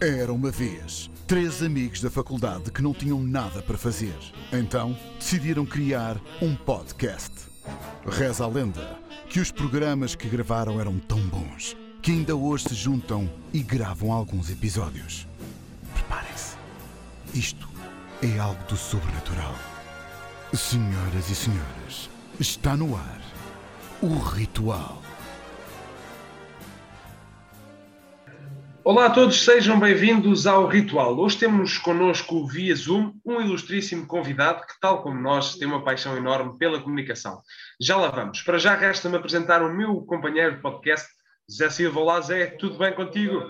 Era 0.00 0.30
uma 0.30 0.50
vez 0.50 1.10
três 1.26 1.62
amigos 1.62 2.02
da 2.02 2.10
faculdade 2.10 2.70
que 2.70 2.82
não 2.82 2.92
tinham 2.92 3.22
nada 3.22 3.62
para 3.62 3.78
fazer. 3.78 4.14
Então 4.52 4.94
decidiram 5.18 5.64
criar 5.64 6.20
um 6.42 6.54
podcast. 6.54 7.32
Reza 8.06 8.44
a 8.44 8.46
lenda 8.46 8.98
que 9.30 9.40
os 9.40 9.50
programas 9.50 10.14
que 10.14 10.28
gravaram 10.28 10.78
eram 10.78 10.98
tão 10.98 11.18
bons 11.28 11.74
que 12.02 12.12
ainda 12.12 12.36
hoje 12.36 12.68
se 12.68 12.74
juntam 12.74 13.28
e 13.54 13.62
gravam 13.62 14.12
alguns 14.12 14.50
episódios. 14.50 15.26
Preparem-se. 15.94 16.56
Isto 17.32 17.66
é 18.22 18.38
algo 18.38 18.62
do 18.68 18.76
sobrenatural. 18.76 19.54
Senhoras 20.52 21.30
e 21.30 21.34
senhores, 21.34 22.10
está 22.38 22.76
no 22.76 22.94
ar 22.94 23.20
o 24.02 24.18
ritual. 24.18 25.02
Olá 28.88 29.06
a 29.06 29.10
todos, 29.10 29.44
sejam 29.44 29.80
bem-vindos 29.80 30.46
ao 30.46 30.68
Ritual. 30.68 31.18
Hoje 31.18 31.36
temos 31.36 31.76
connosco 31.76 32.46
via 32.46 32.72
Zoom 32.72 33.14
um 33.24 33.40
ilustríssimo 33.40 34.06
convidado 34.06 34.64
que, 34.64 34.78
tal 34.80 35.02
como 35.02 35.20
nós, 35.20 35.56
tem 35.56 35.66
uma 35.66 35.82
paixão 35.82 36.16
enorme 36.16 36.56
pela 36.56 36.80
comunicação. 36.80 37.42
Já 37.80 37.96
lá 37.96 38.10
vamos. 38.10 38.42
Para 38.42 38.58
já 38.58 38.76
resta-me 38.76 39.16
apresentar 39.16 39.60
o 39.60 39.76
meu 39.76 40.02
companheiro 40.02 40.54
de 40.54 40.62
podcast, 40.62 41.08
Zé 41.48 41.70
Silva. 41.70 42.00
Olá 42.00 42.20
Zé, 42.20 42.46
tudo 42.46 42.76
bem 42.76 42.92
contigo? 42.92 43.48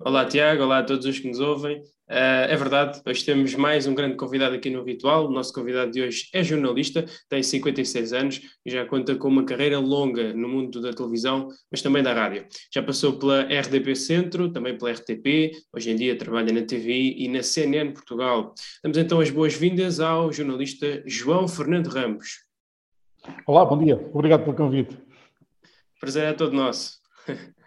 Olá 0.00 0.26
Tiago, 0.26 0.64
olá 0.64 0.80
a 0.80 0.82
todos 0.82 1.06
os 1.06 1.18
que 1.18 1.28
nos 1.28 1.40
ouvem. 1.40 1.78
Uh, 1.78 2.44
é 2.46 2.54
verdade, 2.54 3.00
hoje 3.06 3.24
temos 3.24 3.54
mais 3.54 3.86
um 3.86 3.94
grande 3.94 4.16
convidado 4.16 4.54
aqui 4.54 4.68
no 4.68 4.84
Ritual. 4.84 5.26
O 5.26 5.30
nosso 5.30 5.54
convidado 5.54 5.90
de 5.90 6.02
hoje 6.02 6.28
é 6.34 6.44
jornalista, 6.44 7.06
tem 7.26 7.42
56 7.42 8.12
anos 8.12 8.40
e 8.66 8.70
já 8.70 8.84
conta 8.84 9.16
com 9.16 9.28
uma 9.28 9.46
carreira 9.46 9.78
longa 9.78 10.34
no 10.34 10.46
mundo 10.46 10.78
da 10.82 10.92
televisão, 10.92 11.48
mas 11.70 11.80
também 11.80 12.02
da 12.02 12.12
rádio. 12.12 12.46
Já 12.70 12.82
passou 12.82 13.18
pela 13.18 13.44
RDP 13.44 13.96
Centro, 13.96 14.52
também 14.52 14.76
pela 14.76 14.92
RTP, 14.92 15.52
hoje 15.74 15.90
em 15.90 15.96
dia 15.96 16.18
trabalha 16.18 16.52
na 16.52 16.66
TV 16.66 17.14
e 17.16 17.28
na 17.28 17.42
CNN 17.42 17.94
Portugal. 17.94 18.52
Damos 18.82 18.98
então 18.98 19.20
as 19.20 19.30
boas-vindas 19.30 20.00
ao 20.00 20.30
jornalista 20.30 21.02
João 21.06 21.48
Fernando 21.48 21.86
Ramos. 21.86 22.44
Olá, 23.46 23.64
bom 23.64 23.82
dia, 23.82 23.96
obrigado 24.12 24.44
pelo 24.44 24.54
convite. 24.54 24.98
Prazer 25.98 26.24
é 26.24 26.32
todo 26.34 26.52
nosso. 26.52 26.97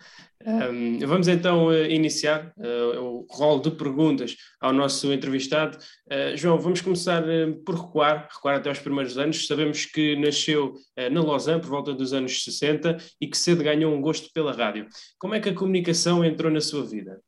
Um, 0.46 1.00
vamos 1.00 1.28
então 1.28 1.68
uh, 1.68 1.86
iniciar 1.86 2.52
uh, 2.58 3.00
o 3.00 3.28
rol 3.30 3.60
de 3.60 3.72
perguntas 3.72 4.36
ao 4.60 4.74
nosso 4.74 5.12
entrevistado. 5.14 5.78
Uh, 6.08 6.36
João, 6.36 6.58
vamos 6.58 6.82
começar 6.82 7.24
por 7.66 7.76
recuar, 7.76 8.28
recuar 8.32 8.56
até 8.56 8.70
aos 8.70 8.80
primeiros 8.80 9.18
anos. 9.18 9.46
Sabemos 9.46 9.86
que 9.86 10.16
nasceu 10.16 10.74
na 11.12 11.22
Lausanne 11.22 11.62
por 11.62 11.70
volta 11.70 11.94
dos 11.94 12.14
anos 12.14 12.44
60 12.44 12.98
e 13.20 13.28
que 13.28 13.38
cedo 13.38 13.64
ganhou 13.64 13.94
um 13.94 14.02
gosto 14.02 14.32
pela 14.34 14.52
rádio. 14.52 14.88
Como 15.20 15.36
é 15.36 15.40
que 15.40 15.50
a 15.50 15.54
comunicação 15.54 16.24
entrou 16.24 16.52
na 16.52 16.62
sua 16.62 16.86
vida? 16.86 17.20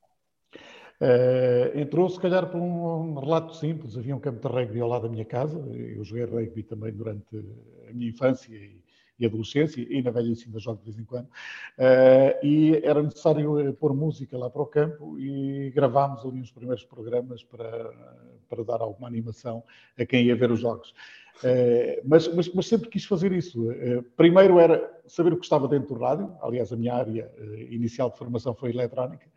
entrou, 1.76 2.10
se 2.10 2.18
calhar, 2.18 2.50
por 2.50 2.62
um, 2.62 3.12
um 3.12 3.20
relato 3.20 3.58
simples. 3.58 3.98
Havia 3.98 4.16
um 4.16 4.22
campo 4.22 4.40
de 4.40 4.48
rugby 4.48 4.80
ao 4.80 4.88
lado 4.88 5.04
da 5.04 5.10
minha 5.10 5.26
casa. 5.26 5.60
Eu 5.76 6.04
joguei 6.04 6.24
rugby 6.24 6.64
também 6.64 6.94
durante 6.94 7.26
a 7.90 7.94
minha 7.94 8.10
infância 8.10 8.56
e 8.56 8.83
e 9.20 9.26
adolescência, 9.26 9.86
e 9.88 10.02
na 10.02 10.12
velhice 10.12 10.46
ainda 10.46 10.60
jogo 10.60 10.80
de 10.80 10.86
vez 10.86 11.00
em 11.00 11.06
quando, 11.06 11.26
uh, 11.26 12.46
e 12.46 12.82
era 12.84 13.02
necessário 13.02 13.60
eh, 13.60 13.72
pôr 13.72 13.94
música 13.94 14.38
lá 14.38 14.50
para 14.50 14.62
o 14.62 14.66
campo 14.66 15.20
e 15.20 15.72
gravámos 15.72 16.26
ali 16.26 16.40
uns 16.40 16.52
primeiros 16.52 16.84
programas 16.84 17.44
para, 17.44 17.92
para 18.50 18.64
dar 18.64 18.82
alguma 18.82 19.08
animação 19.08 19.64
a 19.98 20.06
quem 20.06 20.26
ia 20.26 20.36
ver 20.36 20.52
os 20.52 20.60
jogos. 20.60 20.94
Uh, 21.40 22.02
mas, 22.06 22.28
mas, 22.34 22.54
mas, 22.54 22.68
sempre 22.68 22.90
quis 22.90 23.06
fazer 23.06 23.32
isso. 23.32 23.70
Uh, 23.70 24.04
primeiro 24.16 24.60
era 24.60 24.92
saber 25.08 25.34
o 25.34 25.38
que 25.38 25.46
estava 25.46 25.68
dentro 25.68 25.96
do 25.96 26.00
rádio, 26.00 26.36
aliás, 26.42 26.72
a 26.72 26.76
minha 26.76 26.94
área 26.94 27.32
inicial 27.70 28.10
de 28.10 28.18
formação 28.18 28.54
foi 28.56 28.70
eletrónica, 28.70 29.28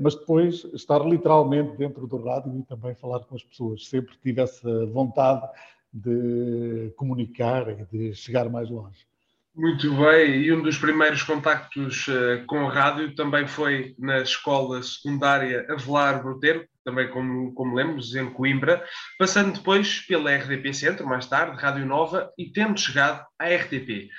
mas 0.00 0.14
depois 0.14 0.64
estar 0.72 1.04
literalmente 1.04 1.76
dentro 1.76 2.06
do 2.06 2.16
rádio 2.22 2.58
e 2.58 2.62
também 2.62 2.94
falar 2.94 3.20
com 3.20 3.34
as 3.34 3.44
pessoas. 3.44 3.86
Sempre 3.86 4.16
tive 4.22 4.40
essa 4.40 4.86
vontade 4.86 5.46
de 5.92 6.92
comunicar 6.96 7.68
e 7.68 7.84
de 7.90 8.14
chegar 8.14 8.48
mais 8.48 8.68
longe. 8.70 9.06
Muito 9.54 9.90
bem, 9.94 10.42
e 10.42 10.52
um 10.52 10.60
dos 10.60 10.76
primeiros 10.76 11.22
contactos 11.22 12.06
uh, 12.08 12.44
com 12.46 12.68
a 12.68 12.70
rádio 12.70 13.14
também 13.14 13.46
foi 13.46 13.94
na 13.98 14.18
escola 14.20 14.82
secundária 14.82 15.64
Avelar 15.70 16.22
Brotero, 16.22 16.68
também 16.84 17.08
como, 17.08 17.54
como 17.54 17.74
lemos, 17.74 18.14
em 18.14 18.30
Coimbra, 18.30 18.84
passando 19.18 19.54
depois 19.54 20.00
pela 20.00 20.30
RDP 20.30 20.74
Centro, 20.74 21.06
mais 21.06 21.24
tarde, 21.26 21.58
Rádio 21.58 21.86
Nova, 21.86 22.30
e 22.36 22.52
tendo 22.52 22.78
chegado 22.78 23.24
à 23.38 23.46
RTP. 23.46 24.10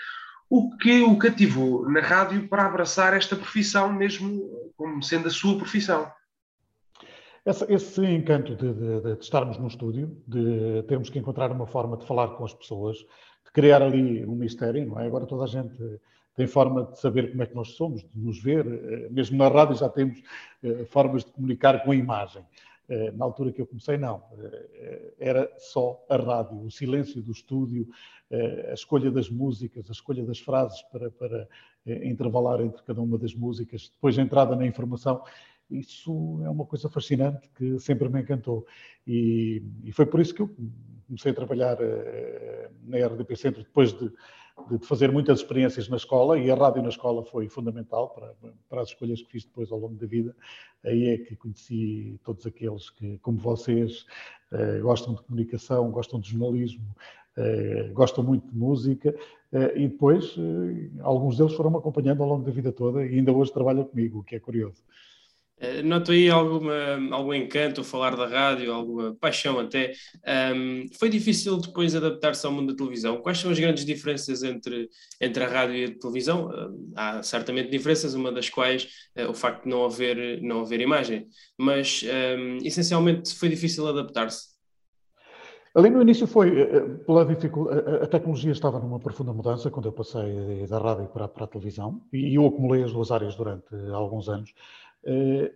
O 0.50 0.76
que 0.76 1.02
o 1.02 1.16
cativou 1.20 1.88
na 1.88 2.00
rádio 2.00 2.48
para 2.48 2.66
abraçar 2.66 3.14
esta 3.14 3.36
profissão, 3.36 3.94
mesmo 3.94 4.42
como 4.76 5.04
sendo 5.04 5.28
a 5.28 5.32
sua 5.32 5.56
profissão? 5.56 6.12
Esse, 7.48 7.64
esse 7.74 8.06
encanto 8.06 8.58
de, 8.58 8.74
de, 8.74 9.00
de, 9.00 9.22
estarmos 9.22 9.58
no 9.58 9.68
estúdio, 9.68 10.22
de 10.28 10.84
termos 10.84 11.10
que 11.10 11.18
encontrar 11.18 11.50
uma 11.50 11.66
forma 11.66 11.96
de 11.96 12.06
falar 12.06 12.36
com 12.36 12.44
as 12.44 12.54
pessoas, 12.54 12.98
de 12.98 13.52
criar 13.54 13.82
ali 13.82 14.26
um 14.26 14.36
mistério, 14.36 14.86
não 14.86 15.00
é? 15.00 15.08
Agora 15.08 15.26
toda 15.26 15.46
a 15.46 15.48
gente 15.48 15.78
tem 16.36 16.46
forma 16.46 16.84
de 16.84 17.00
saber 17.00 17.32
como 17.32 17.42
é 17.42 17.46
que 17.46 17.56
nós 17.56 17.70
somos, 17.70 18.02
de 18.02 18.20
nos 18.20 18.44
ver. 18.44 18.68
Eh, 18.68 19.08
mesmo 19.10 19.38
na 19.38 19.48
rádio 19.48 19.78
já 19.78 19.88
temos 19.88 20.22
eh, 20.62 20.84
formas 20.90 21.24
de 21.24 21.32
comunicar 21.32 21.82
com 21.86 21.92
a 21.94 21.96
imagem. 21.96 22.44
Eh, 22.90 23.12
na 23.12 23.24
altura 23.24 23.54
que 23.54 23.62
eu 23.62 23.66
comecei, 23.66 23.98
não. 23.98 24.22
Era 25.18 25.50
só 25.58 26.06
a 26.10 26.18
rádio, 26.18 26.66
o 26.66 26.70
silêncio 26.70 27.22
do 27.22 27.32
estúdio, 27.32 27.88
a 28.70 28.74
escolha 28.74 29.10
das 29.10 29.30
músicas, 29.30 29.90
a 29.90 29.94
escolha 29.94 30.26
das 30.26 30.40
frases 30.40 30.82
para, 30.92 31.10
para 31.12 31.48
intervalar 32.04 32.60
entre 32.60 32.84
cada 32.84 33.02
uma 33.02 33.18
das 33.18 33.34
músicas, 33.34 33.90
depois 33.90 34.20
a 34.20 34.22
entrada 34.22 34.54
na 34.54 34.68
informação 34.68 35.24
isso 35.70 36.42
é 36.44 36.50
uma 36.50 36.66
coisa 36.66 36.90
fascinante 36.90 37.50
que 37.56 37.80
sempre 37.80 38.08
me 38.10 38.22
encantou. 38.22 38.66
E, 39.06 39.62
e 39.84 39.92
foi 39.92 40.06
por 40.06 40.20
isso 40.20 40.34
que 40.34 40.42
eu 40.42 40.50
comecei 41.08 41.32
a 41.32 41.36
trabalhar 41.36 41.78
uh, 41.78 42.70
na 42.84 42.98
RDP 43.06 43.36
Centro, 43.36 43.64
depois 43.64 43.94
de, 43.94 44.12
de, 44.70 44.86
fazer 44.86 45.12
muitas 45.12 45.40
experiências 45.40 45.88
na 45.90 45.98
escola, 45.98 46.38
e 46.38 46.50
a 46.50 46.56
rádio 46.56 46.82
na 46.82 46.90
escola 46.90 47.24
foi 47.24 47.50
fundamental 47.50 48.10
para, 48.10 48.34
para 48.70 48.82
as 48.82 48.90
escolhas 48.90 49.22
que 49.22 49.32
fiz 49.32 49.46
depois 49.46 49.72
ao 49.72 49.80
longo 49.80 49.96
da 49.96 50.08
vida. 50.08 50.36
Aí 50.86 51.10
é 51.10 51.18
que 51.18 51.36
conheci 51.36 52.20
todos 52.24 52.46
aqueles 52.46 52.90
que, 52.90 53.18
como 53.20 53.38
vocês, 53.38 54.06
uh, 54.52 54.82
gostam 54.82 55.16
de 55.16 55.24
comunicação, 55.24 55.92
gostam 55.92 56.20
de 56.20 56.32
jornalismo, 56.32 56.86
Uh, 57.40 57.94
gostam 57.94 58.24
muito 58.24 58.48
de 58.48 58.58
música 58.58 59.16
e 59.76 59.88
depois 59.88 60.36
alguns 61.02 61.38
deles 61.38 61.54
foram-me 61.54 61.78
acompanhando 61.78 62.24
ao 62.24 62.30
longo 62.30 62.44
da 62.44 62.50
vida 62.50 62.72
toda 62.72 63.06
e 63.06 63.14
ainda 63.14 63.32
hoje 63.32 63.54
trabalham 63.54 63.84
comigo, 63.86 64.22
o 64.22 64.24
que 64.24 64.38
é 64.38 64.40
curioso. 64.40 64.84
Eh, 65.60 65.82
noto 65.82 66.12
aí 66.12 66.30
alguma, 66.30 66.74
algum 67.12 67.34
encanto 67.34 67.84
falar 67.84 68.16
da 68.16 68.28
rádio, 68.28 68.72
alguma 68.72 69.16
paixão 69.16 69.58
até. 69.60 69.94
Um, 70.56 70.86
foi 71.00 71.10
difícil 71.10 71.58
depois 71.58 71.96
adaptar-se 71.96 72.46
ao 72.46 72.52
mundo 72.52 72.74
da 72.74 72.78
televisão. 72.78 73.22
Quais 73.22 73.40
são 73.40 73.50
as 73.50 73.60
grandes 73.60 73.84
diferenças 73.84 74.44
entre, 74.44 74.88
entre 75.20 75.44
a 75.44 75.48
rádio 75.48 75.76
e 75.76 75.86
a 75.86 76.00
televisão? 76.00 76.50
Há 76.96 77.24
certamente 77.24 77.72
diferenças, 77.72 78.14
uma 78.14 78.32
das 78.32 78.50
quais 78.50 78.88
uh, 79.18 79.30
o 79.30 79.34
facto 79.34 79.64
de 79.64 79.70
não 79.70 79.84
haver, 79.86 80.42
não 80.44 80.62
haver 80.62 80.80
imagem. 80.80 81.28
Mas 81.58 82.04
um, 82.38 82.58
essencialmente 82.64 83.34
foi 83.34 83.50
difícil 83.50 83.88
adaptar-se. 83.88 84.56
Ali 85.76 85.92
no 85.92 86.02
início 86.02 86.26
foi 86.26 86.50
pela 87.06 87.24
dificuldade, 87.24 87.82
a 88.02 88.08
tecnologia 88.08 88.52
estava 88.52 88.80
numa 88.80 89.00
profunda 89.00 89.32
mudança 89.32 89.70
quando 89.70 89.88
eu 89.88 89.92
passei 89.92 90.66
da 90.68 90.80
rádio 90.80 91.06
para, 91.10 91.28
para 91.28 91.44
a 91.44 91.48
televisão 91.48 92.02
e 92.12 92.34
eu 92.34 92.48
acumulei 92.48 92.84
as 92.84 92.92
duas 92.92 93.12
áreas 93.12 93.36
durante 93.36 93.68
alguns 93.94 94.28
anos. 94.28 94.52
Eh, 95.10 95.54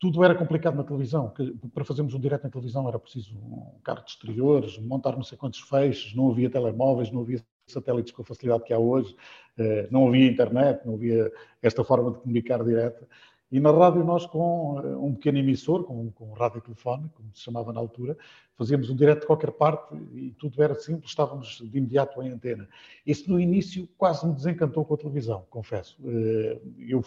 tudo 0.00 0.24
era 0.24 0.34
complicado 0.34 0.74
na 0.74 0.82
televisão. 0.82 1.32
Para 1.72 1.84
fazermos 1.84 2.12
um 2.14 2.18
direto 2.18 2.42
na 2.42 2.50
televisão 2.50 2.88
era 2.88 2.98
preciso 2.98 3.32
um 3.36 3.78
carro 3.84 4.04
de 4.04 4.10
exteriores, 4.10 4.76
montar 4.78 5.12
não 5.12 5.22
sei 5.22 5.38
quantos 5.38 5.60
feixes, 5.60 6.12
não 6.16 6.28
havia 6.28 6.50
telemóveis, 6.50 7.12
não 7.12 7.20
havia 7.20 7.40
satélites 7.68 8.12
com 8.12 8.22
a 8.22 8.24
facilidade 8.24 8.64
que 8.64 8.72
há 8.72 8.78
hoje, 8.78 9.14
eh, 9.56 9.86
não 9.88 10.08
havia 10.08 10.26
internet, 10.26 10.84
não 10.84 10.94
havia 10.94 11.30
esta 11.62 11.84
forma 11.84 12.10
de 12.10 12.18
comunicar 12.18 12.64
direta. 12.64 13.08
E 13.52 13.60
na 13.60 13.70
rádio 13.70 14.02
nós 14.02 14.24
com 14.24 14.80
eh, 14.82 14.96
um 14.96 15.12
pequeno 15.12 15.36
emissor, 15.36 15.84
com, 15.84 16.10
com 16.12 16.30
um 16.30 16.32
rádio 16.32 16.62
telefone, 16.62 17.10
como 17.14 17.28
se 17.34 17.42
chamava 17.42 17.70
na 17.70 17.78
altura, 17.78 18.16
fazíamos 18.56 18.88
um 18.88 18.96
direto 18.96 19.20
de 19.20 19.26
qualquer 19.26 19.52
parte 19.52 19.94
e 20.14 20.30
tudo 20.38 20.62
era 20.62 20.74
simples, 20.74 21.10
estávamos 21.10 21.62
de 21.62 21.76
imediato 21.76 22.22
em 22.22 22.30
antena. 22.30 22.66
Isso 23.06 23.30
no 23.30 23.38
início 23.38 23.86
quase 23.98 24.26
me 24.26 24.32
desencantou 24.32 24.86
com 24.86 24.94
a 24.94 24.96
televisão, 24.96 25.44
confesso. 25.50 25.98
Eh, 26.02 26.62
eu 26.78 27.04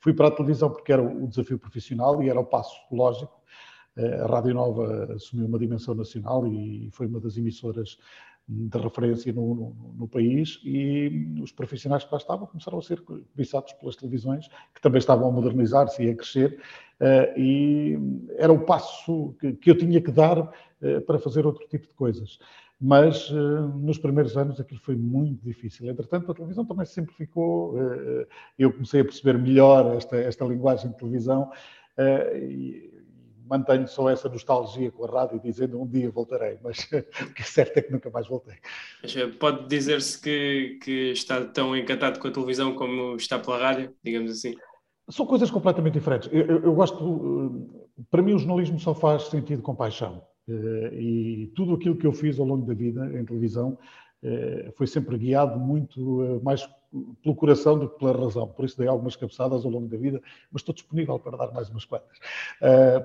fui 0.00 0.12
para 0.12 0.26
a 0.26 0.30
televisão 0.32 0.68
porque 0.68 0.92
era 0.92 1.00
o 1.02 1.28
desafio 1.28 1.60
profissional 1.60 2.20
e 2.20 2.28
era 2.28 2.40
o 2.40 2.44
passo 2.44 2.76
lógico. 2.90 3.40
Eh, 3.96 4.20
a 4.20 4.26
Rádio 4.26 4.52
Nova 4.52 5.14
assumiu 5.14 5.46
uma 5.46 5.60
dimensão 5.60 5.94
nacional 5.94 6.44
e 6.48 6.90
foi 6.90 7.06
uma 7.06 7.20
das 7.20 7.36
emissoras 7.36 7.98
de 8.46 8.78
referência 8.78 9.32
no, 9.32 9.54
no, 9.54 9.94
no, 10.00 10.08
país 10.08 10.60
e 10.64 11.38
os 11.42 11.50
profissionais 11.50 12.04
que 12.04 12.12
lá 12.12 12.18
estavam 12.18 12.46
começaram 12.46 12.78
a 12.78 12.82
ser 12.82 13.00
cobiçados 13.00 13.72
pelas 13.72 13.96
televisões, 13.96 14.48
que 14.74 14.82
também 14.82 14.98
estavam 14.98 15.28
a 15.28 15.32
modernizar-se 15.32 16.02
e 16.02 16.10
a 16.10 16.14
crescer, 16.14 16.60
uh, 17.00 17.40
e 17.40 17.98
era 18.36 18.52
o 18.52 18.60
passo 18.60 19.34
que, 19.40 19.54
que 19.54 19.70
eu 19.70 19.78
tinha 19.78 20.00
que 20.00 20.12
dar 20.12 20.38
uh, 20.38 21.00
para 21.06 21.18
fazer 21.18 21.46
outro 21.46 21.66
tipo 21.68 21.86
de 21.86 21.94
coisas. 21.94 22.38
Mas 22.78 23.30
uh, 23.30 23.68
nos 23.78 23.96
primeiros 23.96 24.36
anos 24.36 24.60
aquilo 24.60 24.80
foi 24.80 24.94
muito 24.94 25.42
difícil. 25.42 25.88
Entretanto, 25.88 26.30
a 26.30 26.34
televisão 26.34 26.66
também 26.66 26.84
sempre 26.84 27.14
ficou. 27.14 27.76
eu 28.58 28.70
comecei 28.72 29.00
a 29.00 29.04
perceber 29.04 29.38
melhor 29.38 29.96
esta, 29.96 30.16
esta 30.16 30.44
linguagem 30.44 30.90
de 30.90 30.98
televisão 30.98 31.50
mantenho 33.48 33.86
só 33.86 34.08
essa 34.08 34.28
nostalgia 34.28 34.90
com 34.90 35.04
a 35.04 35.10
rádio, 35.10 35.40
dizendo 35.40 35.80
um 35.80 35.86
dia 35.86 36.10
voltarei, 36.10 36.58
mas 36.62 36.78
o 37.22 37.34
que 37.34 37.42
é 37.42 37.44
certo 37.44 37.78
é 37.78 37.82
que 37.82 37.92
nunca 37.92 38.10
mais 38.10 38.26
voltei. 38.26 38.56
Pode 39.38 39.68
dizer-se 39.68 40.20
que, 40.20 40.78
que 40.82 41.12
está 41.12 41.44
tão 41.44 41.76
encantado 41.76 42.18
com 42.18 42.28
a 42.28 42.30
televisão 42.30 42.74
como 42.74 43.16
está 43.16 43.38
pela 43.38 43.58
rádio, 43.58 43.94
digamos 44.02 44.30
assim? 44.30 44.54
São 45.10 45.26
coisas 45.26 45.50
completamente 45.50 45.94
diferentes. 45.94 46.28
Eu, 46.32 46.46
eu, 46.46 46.62
eu 46.64 46.74
gosto, 46.74 47.68
para 48.10 48.22
mim, 48.22 48.34
o 48.34 48.38
jornalismo 48.38 48.78
só 48.80 48.94
faz 48.94 49.24
sentido 49.24 49.62
com 49.62 49.74
paixão. 49.74 50.22
Eh, 50.48 50.94
e 50.94 51.52
tudo 51.54 51.74
aquilo 51.74 51.96
que 51.96 52.06
eu 52.06 52.12
fiz 52.12 52.38
ao 52.38 52.46
longo 52.46 52.66
da 52.66 52.74
vida 52.74 53.06
em 53.18 53.24
televisão 53.24 53.78
eh, 53.78 54.03
foi 54.74 54.86
sempre 54.86 55.18
guiado 55.18 55.58
muito 55.58 56.22
eh, 56.22 56.40
mais 56.42 56.68
pelo 57.22 57.34
coração 57.34 57.78
do 57.78 57.88
que 57.88 57.98
pela 57.98 58.12
razão. 58.12 58.46
Por 58.48 58.64
isso 58.64 58.78
dei 58.78 58.86
algumas 58.86 59.16
cabeçadas 59.16 59.64
ao 59.64 59.70
longo 59.70 59.88
da 59.88 59.96
vida, 59.96 60.20
mas 60.50 60.60
estou 60.60 60.74
disponível 60.74 61.18
para 61.18 61.36
dar 61.36 61.52
mais 61.52 61.68
umas 61.68 61.84
quantas. 61.84 62.18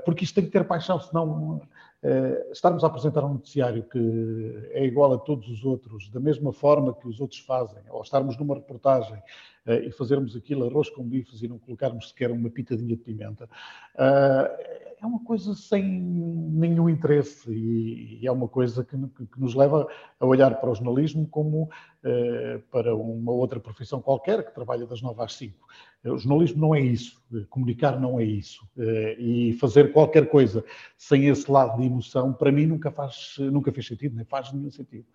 Porque 0.06 0.24
isto 0.24 0.36
tem 0.36 0.46
que 0.46 0.52
ter 0.52 0.64
paixão, 0.68 1.00
senão 1.00 1.60
estarmos 2.52 2.84
a 2.84 2.88
apresentar 2.88 3.26
um 3.26 3.34
noticiário 3.34 3.82
que 3.82 4.70
é 4.74 4.86
igual 4.86 5.12
a 5.14 5.18
todos 5.18 5.50
os 5.50 5.66
outros, 5.66 6.08
da 6.12 6.20
mesma 6.20 6.54
forma 6.54 6.94
que 6.94 7.08
os 7.08 7.20
outros 7.20 7.40
fazem, 7.40 7.82
ou 7.90 8.04
estarmos 8.04 8.38
numa 8.38 8.54
reportagem 8.54 9.20
e 9.66 9.92
fazermos 9.92 10.36
aquilo 10.36 10.68
arroz 10.68 10.88
com 10.92 11.04
bifes 11.04 11.42
e 11.42 11.48
não 11.48 11.58
colocarmos 11.58 12.10
sequer 12.10 12.30
uma 12.30 12.52
pitadinha 12.52 12.96
de 12.96 13.02
pimenta, 13.02 13.50
é 15.02 15.06
uma 15.06 15.24
coisa 15.24 15.54
sem 15.56 15.84
nenhum 15.84 16.90
interesse 16.90 17.52
e, 17.52 18.26
é 18.26 18.32
uma 18.32 18.48
coisa 18.48 18.84
que, 18.84 18.98
que, 18.98 19.40
nos 19.40 19.56
leva 19.56 19.88
a 20.20 20.26
olhar 20.26 20.60
para 20.60 20.70
o 20.70 20.76
jornalismo 20.76 21.28
como 21.28 21.70
eh, 22.04 22.62
para 22.72 22.96
uma 22.96 23.32
outra 23.32 23.60
profissão 23.60 24.02
qualquer 24.02 24.46
que 24.46 24.54
trabalha 24.54 24.86
das 24.86 25.02
9 25.02 25.22
às 25.22 25.34
5. 25.34 25.68
O 26.06 26.18
jornalismo 26.18 26.62
não 26.62 26.76
é 26.76 26.82
isso, 26.82 27.22
comunicar 27.50 28.00
não 28.00 28.20
é 28.20 28.24
isso. 28.24 28.68
Eh, 28.78 29.16
e 29.20 29.54
fazer 29.54 29.94
qualquer 29.94 30.30
coisa 30.30 30.64
sem 30.98 31.28
esse 31.28 31.50
lado 31.50 31.80
de 31.80 31.88
emoção, 31.88 32.34
para 32.34 32.52
mim, 32.52 32.66
nunca, 32.66 32.92
faz, 32.92 33.36
nunca 33.40 33.72
fez 33.72 33.88
sentido, 33.88 34.16
nem 34.16 34.26
faz 34.26 34.52
nenhum 34.52 34.72
sentido. 34.72 35.06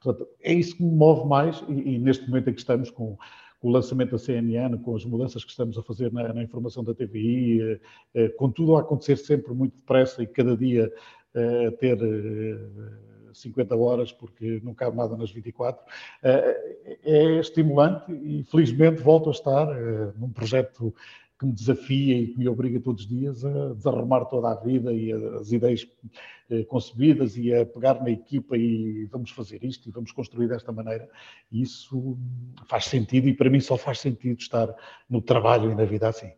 Portanto, 0.00 0.28
é 0.40 0.52
isso 0.52 0.76
que 0.76 0.82
me 0.82 0.94
move 0.94 1.28
mais 1.28 1.62
e, 1.68 1.94
e 1.94 1.98
neste 1.98 2.26
momento 2.28 2.50
em 2.50 2.54
que 2.54 2.60
estamos 2.60 2.90
com 2.90 3.16
o 3.62 3.70
lançamento 3.70 4.10
da 4.10 4.18
CNN, 4.18 4.76
com 4.78 4.96
as 4.96 5.04
mudanças 5.04 5.44
que 5.44 5.50
estamos 5.50 5.78
a 5.78 5.82
fazer 5.82 6.12
na, 6.12 6.32
na 6.32 6.42
informação 6.42 6.82
da 6.82 6.92
TVI, 6.92 7.62
eh, 7.62 7.80
eh, 8.14 8.28
com 8.30 8.50
tudo 8.50 8.76
a 8.76 8.80
acontecer 8.80 9.16
sempre 9.16 9.54
muito 9.54 9.76
depressa 9.76 10.22
e 10.22 10.26
cada 10.26 10.56
dia 10.56 10.92
eh, 11.34 11.70
ter 11.70 11.98
50 13.32 13.76
horas, 13.76 14.12
porque 14.12 14.60
não 14.64 14.74
cabe 14.74 14.96
nada 14.96 15.16
nas 15.16 15.30
24, 15.30 15.82
é 16.22 17.38
estimulante 17.38 18.12
e 18.12 18.42
felizmente 18.44 19.00
volto 19.00 19.30
a 19.30 19.32
estar 19.32 19.66
num 20.18 20.28
projeto 20.28 20.94
que 21.42 21.46
me 21.46 21.52
desafia 21.52 22.16
e 22.16 22.28
que 22.28 22.38
me 22.38 22.48
obriga 22.48 22.78
todos 22.78 23.02
os 23.02 23.08
dias 23.08 23.44
a 23.44 23.74
desarrumar 23.74 24.24
toda 24.26 24.52
a 24.52 24.54
vida 24.54 24.92
e 24.92 25.12
as 25.12 25.50
ideias 25.50 25.86
eh, 26.48 26.62
concebidas 26.64 27.36
e 27.36 27.52
a 27.52 27.66
pegar 27.66 28.00
na 28.00 28.10
equipa 28.10 28.56
e 28.56 29.06
vamos 29.06 29.32
fazer 29.32 29.64
isto 29.64 29.88
e 29.88 29.92
vamos 29.92 30.12
construir 30.12 30.46
desta 30.46 30.70
maneira. 30.70 31.08
Isso 31.50 32.16
faz 32.68 32.84
sentido 32.84 33.28
e 33.28 33.34
para 33.34 33.50
mim 33.50 33.58
só 33.58 33.76
faz 33.76 33.98
sentido 33.98 34.38
estar 34.38 34.72
no 35.10 35.20
trabalho 35.20 35.72
e 35.72 35.74
na 35.74 35.84
vida 35.84 36.08
assim. 36.08 36.30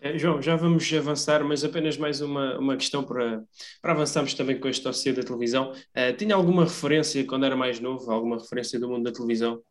É, 0.00 0.18
João, 0.18 0.40
já 0.40 0.56
vamos 0.56 0.90
avançar, 0.92 1.44
mas 1.44 1.62
apenas 1.62 1.98
mais 1.98 2.22
uma, 2.22 2.58
uma 2.58 2.76
questão 2.76 3.04
para, 3.04 3.42
para 3.82 3.92
avançarmos 3.92 4.32
também 4.32 4.58
com 4.58 4.68
este 4.68 4.84
dossiê 4.84 5.12
da 5.12 5.22
televisão. 5.22 5.72
Uh, 5.72 6.16
tinha 6.16 6.34
alguma 6.34 6.64
referência 6.64 7.26
quando 7.26 7.44
era 7.44 7.56
mais 7.56 7.78
novo, 7.78 8.10
alguma 8.10 8.38
referência 8.38 8.80
do 8.80 8.88
mundo 8.88 9.04
da 9.04 9.12
televisão? 9.12 9.62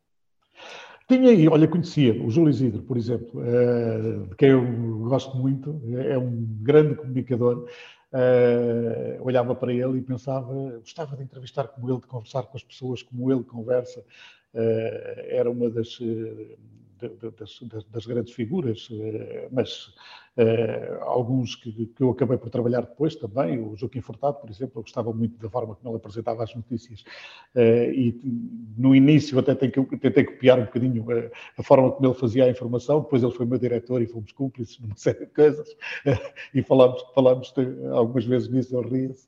Tinha 1.13 1.29
aí, 1.29 1.47
olha, 1.47 1.67
conhecia 1.67 2.19
o 2.23 2.29
Júlio 2.31 2.49
Isidro, 2.49 2.81
por 2.81 2.97
exemplo, 2.97 3.39
uh, 3.39 4.27
de 4.29 4.35
quem 4.35 4.49
eu 4.49 4.97
gosto 5.07 5.37
muito, 5.37 5.79
é 5.95 6.17
um 6.17 6.43
grande 6.59 6.95
comunicador. 6.95 7.67
Uh, 8.11 9.21
olhava 9.23 9.53
para 9.53 9.71
ele 9.71 9.99
e 9.99 10.01
pensava, 10.01 10.51
gostava 10.79 11.15
de 11.15 11.21
entrevistar 11.21 11.67
como 11.67 11.87
ele, 11.87 11.99
de 11.99 12.07
conversar 12.07 12.43
com 12.43 12.57
as 12.57 12.63
pessoas 12.63 13.03
como 13.03 13.31
ele 13.31 13.43
conversa. 13.43 13.99
Uh, 14.55 15.21
era 15.29 15.51
uma 15.51 15.69
das, 15.69 15.99
das, 17.37 17.85
das, 17.91 18.05
grandes 18.05 18.33
figuras, 18.33 18.89
mas 19.51 19.93
Uh, 20.35 21.03
alguns 21.03 21.55
que, 21.55 21.71
que, 21.71 22.01
eu 22.01 22.09
acabei 22.09 22.39
por 22.39 22.49
trabalhar 22.49 22.81
depois 22.81 23.15
também, 23.15 23.59
o 23.59 23.75
Joaquim 23.75 24.01
Furtado, 24.01 24.39
por 24.39 24.49
exemplo, 24.49 24.79
eu 24.79 24.81
gostava 24.81 25.13
muito 25.13 25.37
da 25.37 25.47
forma 25.47 25.75
como 25.75 25.91
ele 25.91 25.97
apresentava 25.97 26.43
as 26.43 26.55
notícias 26.55 27.01
uh, 27.55 27.91
e 27.93 28.19
no 28.75 28.95
início 28.95 29.37
até 29.37 29.53
tentei, 29.53 29.85
tentei 29.85 30.23
copiar 30.23 30.57
um 30.57 30.65
bocadinho 30.65 31.05
a, 31.11 31.29
a, 31.55 31.61
forma 31.61 31.91
como 31.91 32.07
ele 32.07 32.15
fazia 32.15 32.45
a 32.45 32.49
informação, 32.49 33.01
depois 33.01 33.21
ele 33.21 33.31
foi 33.31 33.45
meu 33.45 33.59
diretor 33.59 34.01
e 34.01 34.07
fomos 34.07 34.31
cúmplices 34.31 34.79
numa 34.79 34.95
série 34.97 35.19
de 35.19 35.33
coisas 35.33 35.69
e 36.51 36.63
falámos, 36.63 37.03
falámos 37.13 37.53
algumas 37.91 38.25
vezes 38.25 38.49
nisso, 38.49 38.75
ele 38.75 38.89
ria-se, 38.89 39.27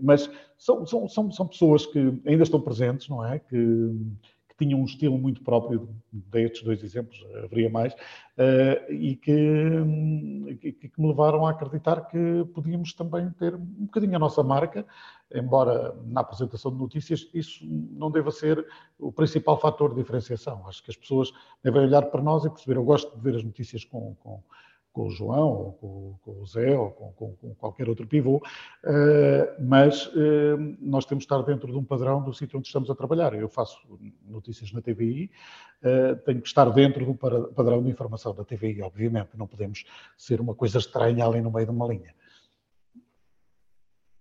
mas 0.00 0.30
são, 0.56 0.86
são, 0.86 1.08
são, 1.08 1.32
são 1.32 1.48
pessoas 1.48 1.84
que 1.86 1.98
ainda 2.24 2.44
estão 2.44 2.60
presentes, 2.60 3.08
não 3.08 3.26
é? 3.26 3.40
Que, 3.40 3.92
tinham 4.60 4.80
um 4.80 4.84
estilo 4.84 5.18
muito 5.18 5.42
próprio, 5.42 5.88
destes 6.12 6.62
dois 6.62 6.84
exemplos, 6.84 7.18
haveria 7.42 7.70
mais, 7.70 7.94
uh, 7.94 8.92
e 8.92 9.16
que, 9.16 10.58
que, 10.60 10.72
que, 10.88 11.00
me 11.00 11.08
levaram 11.08 11.46
a 11.46 11.50
acreditar 11.50 12.02
que 12.02 12.44
podíamos 12.54 12.92
também 12.92 13.30
ter 13.30 13.54
um 13.54 13.86
bocadinho 13.86 14.16
a 14.16 14.18
nossa 14.18 14.42
marca, 14.42 14.86
embora 15.34 15.96
na 16.06 16.20
apresentação 16.20 16.70
de 16.70 16.78
notícias 16.78 17.28
isso 17.32 17.64
não 17.66 18.10
deva 18.10 18.30
ser 18.30 18.66
o 18.98 19.10
principal 19.10 19.58
fator 19.58 19.90
de 19.94 19.96
diferenciação. 19.96 20.66
Acho 20.68 20.84
que 20.84 20.90
as 20.90 20.96
pessoas 20.96 21.32
devem 21.64 21.82
olhar 21.82 22.02
para 22.02 22.20
nós 22.20 22.44
e 22.44 22.50
perceber, 22.50 22.78
eu 22.78 22.84
gosto 22.84 23.16
de 23.16 23.22
ver 23.22 23.36
as 23.36 23.42
notícias 23.42 23.84
com, 23.84 24.14
com 24.16 24.42
com 24.92 25.06
o 25.06 25.10
João, 25.10 25.48
ou 25.48 25.72
com, 25.74 26.18
com 26.22 26.42
o 26.42 26.46
Zé, 26.46 26.76
ou 26.76 26.90
com, 26.90 27.12
com, 27.12 27.36
com, 27.36 27.54
qualquer 27.54 27.88
outro 27.88 28.06
pivô, 28.06 28.36
uh, 28.36 29.62
mas 29.62 30.06
uh, 30.08 30.76
nós 30.80 31.04
temos 31.04 31.22
de 31.22 31.26
estar 31.26 31.42
dentro 31.42 31.70
de 31.70 31.78
um 31.78 31.84
padrão 31.84 32.22
do 32.22 32.32
sítio 32.32 32.58
onde 32.58 32.66
estamos 32.66 32.90
a 32.90 32.94
trabalhar. 32.94 33.34
Eu 33.34 33.48
faço 33.48 33.78
notícias 34.26 34.72
na 34.72 34.80
TVI, 34.80 35.30
uh, 35.82 35.88
eh, 35.88 36.14
tenho 36.16 36.40
que 36.40 36.48
estar 36.48 36.68
dentro 36.70 37.04
do 37.04 37.14
padrão 37.14 37.82
de 37.82 37.90
informação 37.90 38.34
da 38.34 38.44
TVI, 38.44 38.82
obviamente, 38.82 39.30
não 39.36 39.46
podemos 39.46 39.84
ser 40.16 40.40
uma 40.40 40.54
coisa 40.54 40.78
estranha 40.78 41.24
ali 41.24 41.40
no 41.40 41.50
meio 41.50 41.66
de 41.66 41.72
uma 41.72 41.86
linha. 41.86 42.14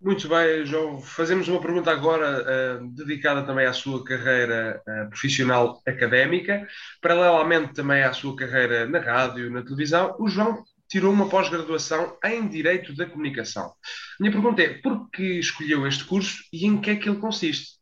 Muito 0.02 0.30
bem, 0.30 0.66
João. 0.66 1.02
Fazemos 1.02 1.50
uma 1.50 1.60
pergunta 1.60 1.92
agora 1.92 2.80
uh, 2.82 2.88
dedicada 2.92 3.44
também 3.44 3.66
à 3.66 3.74
sua 3.74 4.02
carreira 4.02 4.82
uh, 4.88 5.10
profissional 5.10 5.82
académica, 5.86 6.66
paralelamente 7.02 7.74
também 7.74 8.02
à 8.02 8.14
sua 8.14 8.34
carreira 8.34 8.88
na 8.88 9.00
rádio, 9.00 9.52
na 9.52 9.62
televisão. 9.62 10.16
O 10.18 10.30
João 10.30 10.64
tirou 10.88 11.12
uma 11.12 11.28
pós-graduação 11.28 12.18
em 12.24 12.48
Direito 12.48 12.96
da 12.96 13.06
Comunicação. 13.06 13.74
Minha 14.18 14.32
pergunta 14.32 14.62
é, 14.62 14.70
por 14.76 15.10
que 15.10 15.38
escolheu 15.38 15.86
este 15.86 16.06
curso 16.06 16.44
e 16.54 16.66
em 16.66 16.80
que 16.80 16.92
é 16.92 16.96
que 16.96 17.10
ele 17.10 17.20
consiste? 17.20 17.78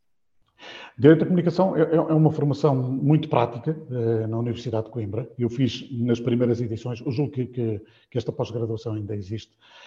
Direito 0.98 1.20
da 1.20 1.26
Comunicação 1.28 1.78
é, 1.78 1.84
é, 1.84 1.96
é 1.96 2.00
uma 2.00 2.32
formação 2.32 2.76
muito 2.76 3.30
prática 3.30 3.78
eh, 3.92 4.26
na 4.26 4.40
Universidade 4.40 4.88
de 4.88 4.92
Coimbra. 4.92 5.30
Eu 5.38 5.48
fiz 5.48 5.88
nas 5.92 6.20
primeiras 6.20 6.60
edições, 6.60 7.00
eu 7.00 7.12
julgo 7.12 7.32
que, 7.32 7.46
que, 7.46 7.82
que 8.10 8.18
esta 8.18 8.32
pós-graduação 8.32 8.96
ainda 8.96 9.16
existe, 9.16 9.52
Uh, 9.52 9.87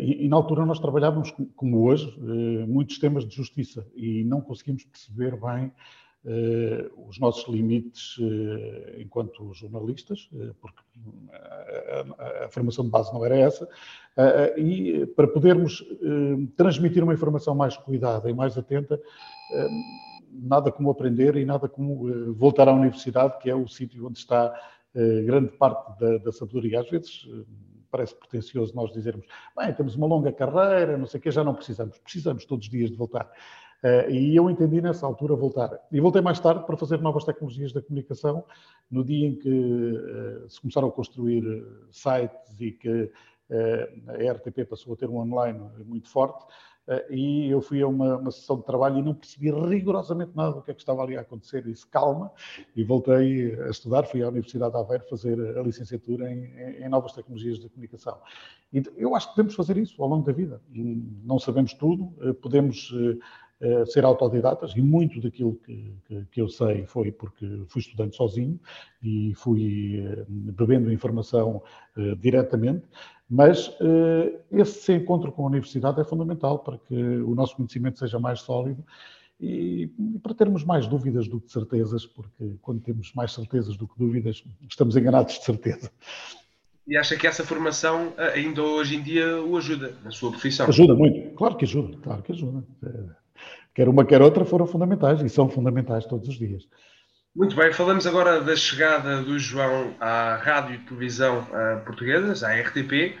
e, 0.00 0.24
e, 0.24 0.28
na 0.28 0.36
altura 0.36 0.66
nós 0.66 0.80
trabalhávamos, 0.80 1.32
como 1.54 1.84
hoje, 1.84 2.08
uh, 2.18 2.66
muitos 2.66 2.98
temas 2.98 3.26
de 3.26 3.34
justiça 3.34 3.86
e 3.94 4.24
não 4.24 4.40
conseguimos 4.40 4.84
perceber 4.84 5.38
bem 5.38 5.66
uh, 6.24 7.08
os 7.08 7.20
nossos 7.20 7.48
limites 7.48 8.16
enquanto 8.98 9.52
jornalistas, 9.54 10.28
porque 10.60 10.80
a, 12.44 12.48
formação 12.48 12.84
de 12.84 12.90
base 12.90 13.12
não 13.12 13.24
era 13.24 13.36
essa, 13.36 13.68
e 14.56 15.06
para 15.16 15.28
podermos 15.28 15.84
transmitir 16.56 17.02
uma 17.02 17.14
informação 17.14 17.54
mais 17.54 17.76
cuidada 17.76 18.28
e 18.28 18.34
mais 18.34 18.58
atenta, 18.58 19.00
nada 20.30 20.70
como 20.72 20.90
aprender 20.90 21.36
e 21.36 21.44
nada 21.44 21.68
como 21.68 22.34
voltar 22.34 22.68
à 22.68 22.72
universidade, 22.72 23.38
que 23.38 23.48
é 23.48 23.54
o 23.54 23.68
sítio 23.68 24.06
onde 24.06 24.18
está 24.18 24.54
grande 25.24 25.52
parte 25.52 25.98
da, 25.98 26.18
da 26.18 26.32
sabedoria. 26.32 26.80
Às 26.80 26.90
vezes 26.90 27.26
parece 27.92 28.16
pretencioso 28.16 28.74
nós 28.74 28.90
dizermos, 28.90 29.26
bem, 29.54 29.72
temos 29.74 29.94
uma 29.94 30.06
longa 30.06 30.32
carreira, 30.32 30.96
não 30.96 31.06
sei 31.06 31.20
o 31.20 31.22
quê, 31.22 31.30
já 31.30 31.44
não 31.44 31.54
precisamos. 31.54 31.98
Precisamos 31.98 32.46
todos 32.46 32.64
os 32.64 32.70
dias 32.70 32.90
de 32.90 32.96
voltar. 32.96 33.30
Uh, 33.84 34.10
e 34.10 34.34
eu 34.34 34.48
entendi 34.48 34.80
nessa 34.80 35.04
altura 35.04 35.34
voltar. 35.34 35.78
E 35.90 36.00
voltei 36.00 36.22
mais 36.22 36.40
tarde 36.40 36.64
para 36.64 36.76
fazer 36.76 37.00
novas 37.00 37.24
tecnologias 37.24 37.72
da 37.72 37.82
comunicação, 37.82 38.44
no 38.90 39.04
dia 39.04 39.28
em 39.28 39.34
que 39.36 39.50
uh, 39.50 40.48
se 40.48 40.60
começaram 40.60 40.88
a 40.88 40.92
construir 40.92 41.44
eh, 41.44 41.86
sites 41.90 42.60
e 42.60 42.70
que 42.70 42.88
uh, 42.88 44.28
a 44.28 44.32
RTP 44.32 44.64
passou 44.68 44.94
a 44.94 44.96
ter 44.96 45.10
um 45.10 45.18
online 45.18 45.60
muito 45.84 46.08
forte. 46.08 46.44
Eh, 46.88 47.06
e 47.10 47.50
eu 47.50 47.60
fui 47.60 47.80
a 47.80 47.86
uma, 47.86 48.16
uma, 48.16 48.30
sessão 48.30 48.56
de 48.56 48.64
trabalho 48.64 48.98
e 48.98 49.02
não 49.02 49.14
percebi 49.14 49.50
rigorosamente 49.50 50.32
nada 50.34 50.52
do 50.52 50.62
que 50.62 50.70
é 50.70 50.74
que 50.74 50.80
estava 50.80 51.02
ali 51.02 51.16
a 51.16 51.20
acontecer. 51.20 51.62
Disse 51.62 51.86
calma 51.86 52.30
e 52.74 52.82
voltei 52.82 53.54
a 53.62 53.68
estudar. 53.68 54.04
Fui 54.04 54.22
à 54.22 54.28
Universidade 54.28 54.72
de 54.72 54.78
Aveiro 54.78 55.04
fazer 55.08 55.38
a 55.56 55.62
licenciatura 55.62 56.30
em, 56.30 56.84
em 56.84 56.88
novas 56.88 57.12
tecnologias 57.12 57.58
de 57.58 57.68
comunicação. 57.68 58.18
E 58.72 58.82
eu 58.96 59.14
acho 59.14 59.28
que 59.28 59.34
podemos 59.34 59.54
fazer 59.54 59.76
isso 59.76 60.02
ao 60.02 60.08
longo 60.08 60.24
da 60.24 60.32
vida. 60.32 60.60
Não 60.70 61.38
sabemos 61.38 61.74
tudo, 61.74 62.12
eh, 62.22 62.32
podemos 62.32 62.92
uh, 63.62 63.86
ser 63.86 64.04
autodidatas, 64.04 64.72
e 64.76 64.82
muito 64.82 65.20
daquilo 65.20 65.54
que, 65.64 65.94
que, 66.06 66.26
que, 66.30 66.40
eu 66.40 66.48
sei 66.48 66.84
foi 66.86 67.10
porque 67.10 67.64
fui 67.68 67.80
estudante 67.80 68.16
sozinho 68.16 68.58
e 69.02 69.32
fui 69.34 70.04
uh, 70.06 70.26
bebendo 70.28 70.92
informação 70.92 71.62
uh, 71.96 72.16
diretamente, 72.16 72.84
mas 73.30 73.74
esse 74.50 74.92
encontro 74.92 75.32
com 75.32 75.44
a 75.44 75.46
universidade 75.46 75.98
é 75.98 76.04
fundamental 76.04 76.58
para 76.58 76.76
que 76.76 76.94
o 76.94 77.34
nosso 77.34 77.56
conhecimento 77.56 77.98
seja 77.98 78.18
mais 78.18 78.40
sólido 78.40 78.84
e, 79.40 79.90
para 80.22 80.34
termos 80.34 80.64
mais 80.64 80.86
dúvidas 80.86 81.26
do 81.26 81.40
que 81.40 81.50
certezas, 81.50 82.06
porque 82.06 82.56
quando 82.60 82.80
temos 82.80 83.12
mais 83.14 83.32
certezas 83.32 83.76
do 83.76 83.88
que 83.88 83.98
dúvidas, 83.98 84.44
estamos 84.68 84.96
enganados 84.96 85.38
de 85.38 85.44
certeza. 85.44 85.90
E 86.86 86.96
acha 86.96 87.16
que 87.16 87.26
essa 87.26 87.44
formação 87.44 88.12
eh, 88.16 88.34
ainda 88.34 88.62
hoje 88.62 88.96
em 88.96 89.02
dia 89.02 89.40
o 89.42 89.56
ajuda 89.56 89.94
na 90.04 90.10
sua 90.10 90.30
profissão? 90.30 90.66
Ajuda 90.68 90.94
muito, 90.94 91.34
claro 91.36 91.56
que 91.56 91.64
ajuda, 91.64 91.96
claro 92.02 92.22
que 92.22 92.32
ajuda. 92.32 92.64
Eh, 93.72 93.74
quer 93.74 93.88
uma, 93.88 94.04
quer 94.04 94.22
outra 94.22 94.44
foram 94.44 94.66
fundamentais 94.66 95.20
e 95.20 95.28
são 95.28 95.48
fundamentais 95.48 96.04
todos 96.06 96.28
os 96.28 96.38
dias. 96.38 96.64
Muito 97.34 97.56
bem, 97.56 97.72
falamos 97.72 98.06
agora 98.06 98.42
da 98.42 98.54
chegada 98.54 99.22
do 99.22 99.38
João 99.38 99.94
à 99.98 100.36
rádio 100.36 100.74
e 100.74 100.78
televisão 100.78 101.40
uh, 101.40 101.82
portuguesas, 101.84 102.44
à 102.44 102.54
RTP. 102.54 103.16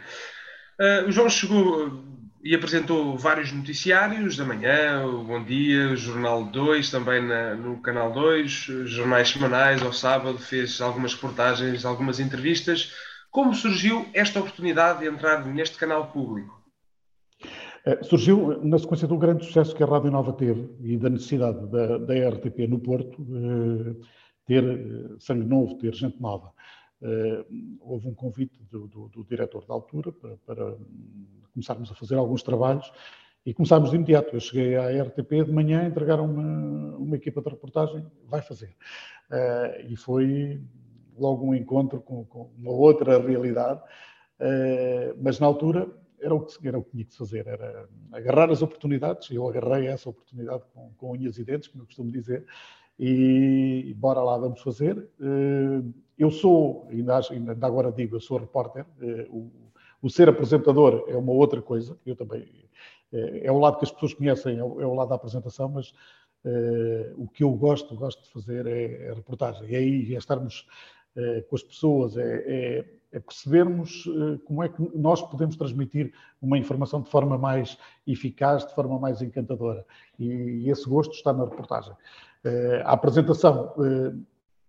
Uh, 0.78 1.08
o 1.08 1.12
João 1.12 1.30
chegou 1.30 2.04
e 2.44 2.54
apresentou 2.54 3.16
vários 3.16 3.52
noticiários 3.52 4.36
da 4.36 4.44
manhã, 4.44 5.06
o 5.06 5.24
Bom 5.24 5.42
Dia, 5.42 5.90
o 5.90 5.96
Jornal 5.96 6.44
2, 6.44 6.90
também 6.90 7.22
na, 7.26 7.54
no 7.54 7.80
Canal 7.80 8.12
2, 8.12 8.50
jornais 8.84 9.30
semanais 9.30 9.80
ao 9.80 9.92
sábado, 9.92 10.38
fez 10.38 10.80
algumas 10.80 11.14
reportagens, 11.14 11.84
algumas 11.84 12.20
entrevistas. 12.20 12.92
Como 13.30 13.54
surgiu 13.54 14.06
esta 14.12 14.40
oportunidade 14.40 14.98
de 15.00 15.06
entrar 15.06 15.46
neste 15.46 15.78
canal 15.78 16.08
público? 16.08 16.61
Eh, 17.84 18.02
surgiu 18.04 18.62
na 18.62 18.78
sequência 18.78 19.08
do 19.08 19.18
grande 19.18 19.44
sucesso 19.44 19.74
que 19.74 19.82
a 19.82 19.86
Rádio 19.86 20.10
Nova 20.10 20.32
teve 20.32 20.70
e 20.80 20.96
da 20.96 21.10
necessidade 21.10 21.66
da, 21.66 21.98
da 21.98 22.28
RTP 22.28 22.68
no 22.68 22.78
Porto 22.78 23.20
eh, 23.20 24.06
ter 24.46 24.62
eh, 24.62 25.16
sangue 25.18 25.44
novo, 25.44 25.76
ter 25.78 25.92
gente 25.94 26.20
nova. 26.20 26.52
houve 27.80 28.06
um 28.06 28.14
convite 28.14 28.62
do, 28.70 28.86
do, 28.86 29.08
do 29.08 29.24
diretor 29.24 29.66
da 29.66 29.74
altura 29.74 30.12
para, 30.12 30.36
para 30.46 30.76
começarmos 31.52 31.90
a 31.90 31.94
fazer 31.94 32.14
alguns 32.14 32.44
trabalhos 32.44 32.92
e 33.44 33.52
começámos 33.52 33.90
de 33.90 33.96
imediato. 33.96 34.36
Eu 34.36 34.40
cheguei 34.40 34.76
à 34.76 35.02
RTP 35.02 35.44
de 35.44 35.52
manhã, 35.52 35.84
entregaram 35.84 36.26
uma, 36.26 36.96
uma 36.96 37.16
equipa 37.16 37.42
de 37.42 37.50
reportagem, 37.50 38.06
vai 38.28 38.40
fazer. 38.40 38.76
E 39.88 39.96
foi 39.96 40.62
logo 41.18 41.44
um 41.44 41.54
encontro 41.54 42.00
com, 42.00 42.24
com 42.24 42.52
uma 42.56 42.70
outra 42.70 43.18
realidade, 43.18 43.80
mas 45.20 45.40
na 45.40 45.46
altura 45.46 45.88
era 46.22 46.34
o, 46.34 46.40
que, 46.40 46.68
era 46.68 46.78
o 46.78 46.84
que 46.84 46.90
tinha 46.92 47.04
que 47.04 47.16
fazer, 47.16 47.46
era 47.46 47.88
agarrar 48.12 48.50
as 48.50 48.62
oportunidades, 48.62 49.30
eu 49.30 49.48
agarrei 49.48 49.88
essa 49.88 50.08
oportunidade 50.08 50.62
com, 50.72 50.92
com 50.96 51.12
unhas 51.12 51.36
e 51.38 51.44
dentes, 51.44 51.68
como 51.68 51.82
eu 51.82 51.86
costumo 51.86 52.10
dizer, 52.10 52.46
e 52.98 53.92
bora 53.96 54.22
lá, 54.22 54.38
vamos 54.38 54.60
fazer. 54.60 54.96
Uh, 55.18 55.92
eu 56.16 56.30
sou, 56.30 56.86
ainda, 56.88 57.20
ainda 57.30 57.66
agora 57.66 57.90
digo, 57.90 58.16
eu 58.16 58.20
sou 58.20 58.38
repórter, 58.38 58.86
o, 59.28 59.50
o 60.00 60.08
ser 60.08 60.28
apresentador 60.28 61.04
é 61.08 61.16
uma 61.16 61.32
outra 61.32 61.60
coisa, 61.60 61.98
eu 62.06 62.14
também. 62.14 62.68
É, 63.12 63.46
é 63.46 63.52
o 63.52 63.58
lado 63.58 63.78
que 63.78 63.84
as 63.84 63.90
pessoas 63.90 64.14
conhecem, 64.14 64.58
é 64.58 64.64
o, 64.64 64.80
é 64.80 64.86
lado 64.86 65.08
da 65.08 65.16
apresentação, 65.16 65.68
mas 65.68 65.92
o 67.16 67.28
que 67.28 67.44
eu 67.44 67.52
gosto, 67.52 67.94
gosto 67.94 68.24
de 68.24 68.32
fazer 68.32 68.66
é, 68.66 69.06
é 69.06 69.12
reportagem. 69.12 69.72
É 69.72 69.78
aí, 69.78 70.14
é 70.14 70.18
estarmos 70.18 70.66
com 71.48 71.56
as 71.56 71.62
pessoas, 71.62 72.16
é, 72.16 72.22
é, 72.46 72.84
é 73.12 73.20
percebermos 73.20 74.08
como 74.46 74.62
é 74.62 74.68
que 74.68 74.80
nós 74.96 75.20
podemos 75.22 75.56
transmitir 75.56 76.12
uma 76.40 76.56
informação 76.56 77.02
de 77.02 77.10
forma 77.10 77.36
mais 77.36 77.76
eficaz, 78.06 78.66
de 78.66 78.74
forma 78.74 78.98
mais 78.98 79.20
encantadora. 79.20 79.84
E, 80.18 80.68
esse 80.70 80.88
gosto 80.88 81.12
está 81.12 81.32
na 81.32 81.44
reportagem. 81.44 81.92
A 82.84 82.92
apresentação 82.92 83.74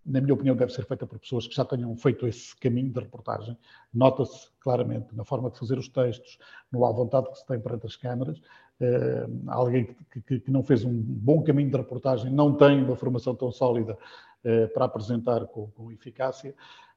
na 0.06 0.20
minha 0.20 0.34
opinião, 0.34 0.56
deve 0.56 0.74
ser 0.74 0.86
feita 0.86 1.08
por 1.08 1.18
pessoas 1.18 1.48
que 1.48 1.56
já 1.56 1.64
tenham 1.64 1.96
feito 1.96 2.28
esse 2.28 2.56
caminho 2.58 2.92
de 2.92 3.00
reportagem. 3.00 3.58
Nota-se 3.94 4.50
claramente 4.60 5.16
na 5.16 5.24
forma 5.24 5.50
de 5.50 5.58
fazer 5.58 5.78
os 5.78 5.88
textos, 5.88 6.38
no 6.72 6.86
à 6.86 6.92
vontade 6.92 7.30
que 7.30 7.38
se 7.38 7.46
tem 7.46 7.60
perante 7.60 7.86
as 7.86 7.96
câmaras. 7.96 8.42
Uh, 8.82 9.50
alguém 9.50 9.96
que, 10.12 10.22
que, 10.22 10.40
que, 10.40 10.52
não 10.52 10.64
fez 10.64 10.84
um 10.84 10.92
bom 10.92 11.44
caminho 11.44 11.70
de 11.70 11.78
reportagem 11.78 12.34
não 12.34 12.58
tem 12.58 12.84
uma 12.84 12.96
formação 12.96 13.36
tão 13.36 13.52
sólida 13.52 13.94
uh, 13.94 14.68
para 14.74 14.86
apresentar 14.86 15.46
com, 15.46 15.68
com 15.68 15.92
eficácia 15.92 16.56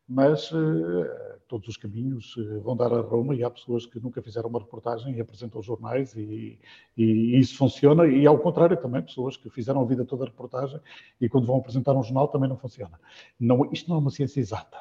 mas 0.08 0.50
uh, 0.52 1.06
todos 1.46 1.68
os 1.68 1.76
caminhos 1.76 2.34
vão 2.62 2.76
dar 2.76 2.92
a 2.92 3.00
Roma 3.00 3.34
e 3.34 3.44
há 3.44 3.50
pessoas 3.50 3.84
que 3.84 4.00
nunca 4.00 4.22
fizeram 4.22 4.48
uma 4.48 4.60
reportagem 4.60 5.14
e 5.14 5.20
apresentam 5.20 5.60
jornais 5.60 6.14
e, 6.14 6.58
e, 6.96 7.02
e, 7.04 7.38
isso 7.38 7.56
funciona 7.58 8.06
e 8.06 8.26
ao 8.26 8.38
contrário 8.38 8.80
também 8.80 9.02
pessoas 9.02 9.36
que 9.36 9.50
fizeram 9.50 9.82
a 9.82 9.84
vida 9.84 10.04
toda 10.04 10.24
a 10.24 10.28
reportagem 10.28 10.80
e 11.20 11.28
quando 11.28 11.46
vão 11.46 11.58
apresentar 11.58 11.92
um 11.92 12.02
jornal 12.02 12.28
também 12.28 12.48
não 12.48 12.56
funciona. 12.56 12.98
Não, 13.38 13.68
isto 13.70 13.90
não 13.90 13.96
é 13.96 14.00
uma 14.00 14.10
ciência 14.10 14.40
exata. 14.40 14.78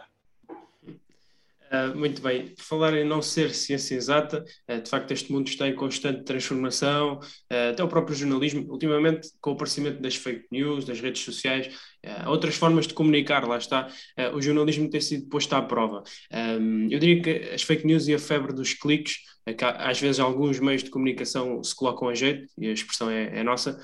Uh, 1.72 1.98
muito 1.98 2.22
bem. 2.22 2.54
Por 2.54 2.64
falar 2.64 2.94
em 2.94 3.04
não 3.04 3.22
ser 3.22 3.54
ciência 3.54 3.96
exata, 3.96 4.46
uh, 4.70 4.82
de 4.82 4.90
facto 4.90 5.12
este 5.12 5.32
mundo 5.32 5.48
está 5.48 5.68
em 5.68 5.76
constante 5.76 6.24
transformação, 6.24 7.16
uh, 7.52 7.72
até 7.72 7.84
o 7.84 7.88
próprio 7.88 8.16
jornalismo, 8.16 8.72
ultimamente 8.72 9.30
com 9.42 9.52
o 9.52 9.54
aparecimento 9.54 10.00
das 10.00 10.16
fake 10.16 10.46
news, 10.52 10.86
das 10.86 11.00
redes 11.02 11.24
sociais, 11.24 11.76
Uh, 12.06 12.30
outras 12.30 12.56
formas 12.56 12.86
de 12.86 12.94
comunicar, 12.94 13.48
lá 13.48 13.58
está, 13.58 13.88
uh, 13.88 14.36
o 14.36 14.42
jornalismo 14.42 14.88
tem 14.88 15.02
sido 15.02 15.28
posto 15.28 15.52
à 15.54 15.62
prova. 15.62 16.04
Um, 16.32 16.88
eu 16.92 17.00
diria 17.00 17.20
que 17.20 17.54
as 17.54 17.64
fake 17.64 17.88
news 17.88 18.08
e 18.08 18.14
a 18.14 18.20
febre 18.20 18.54
dos 18.54 18.76
cliques, 18.76 19.16
uh, 19.50 19.56
que 19.56 19.66
às 19.66 20.00
vezes 20.00 20.20
alguns 20.20 20.60
meios 20.60 20.84
de 20.84 20.92
comunicação 20.92 21.64
se 21.64 21.76
colocam 21.76 22.08
a 22.08 22.14
jeito, 22.14 22.48
e 22.60 22.68
a 22.68 22.74
expressão 22.74 23.10
é, 23.10 23.40
é 23.40 23.44
nossa, 23.44 23.82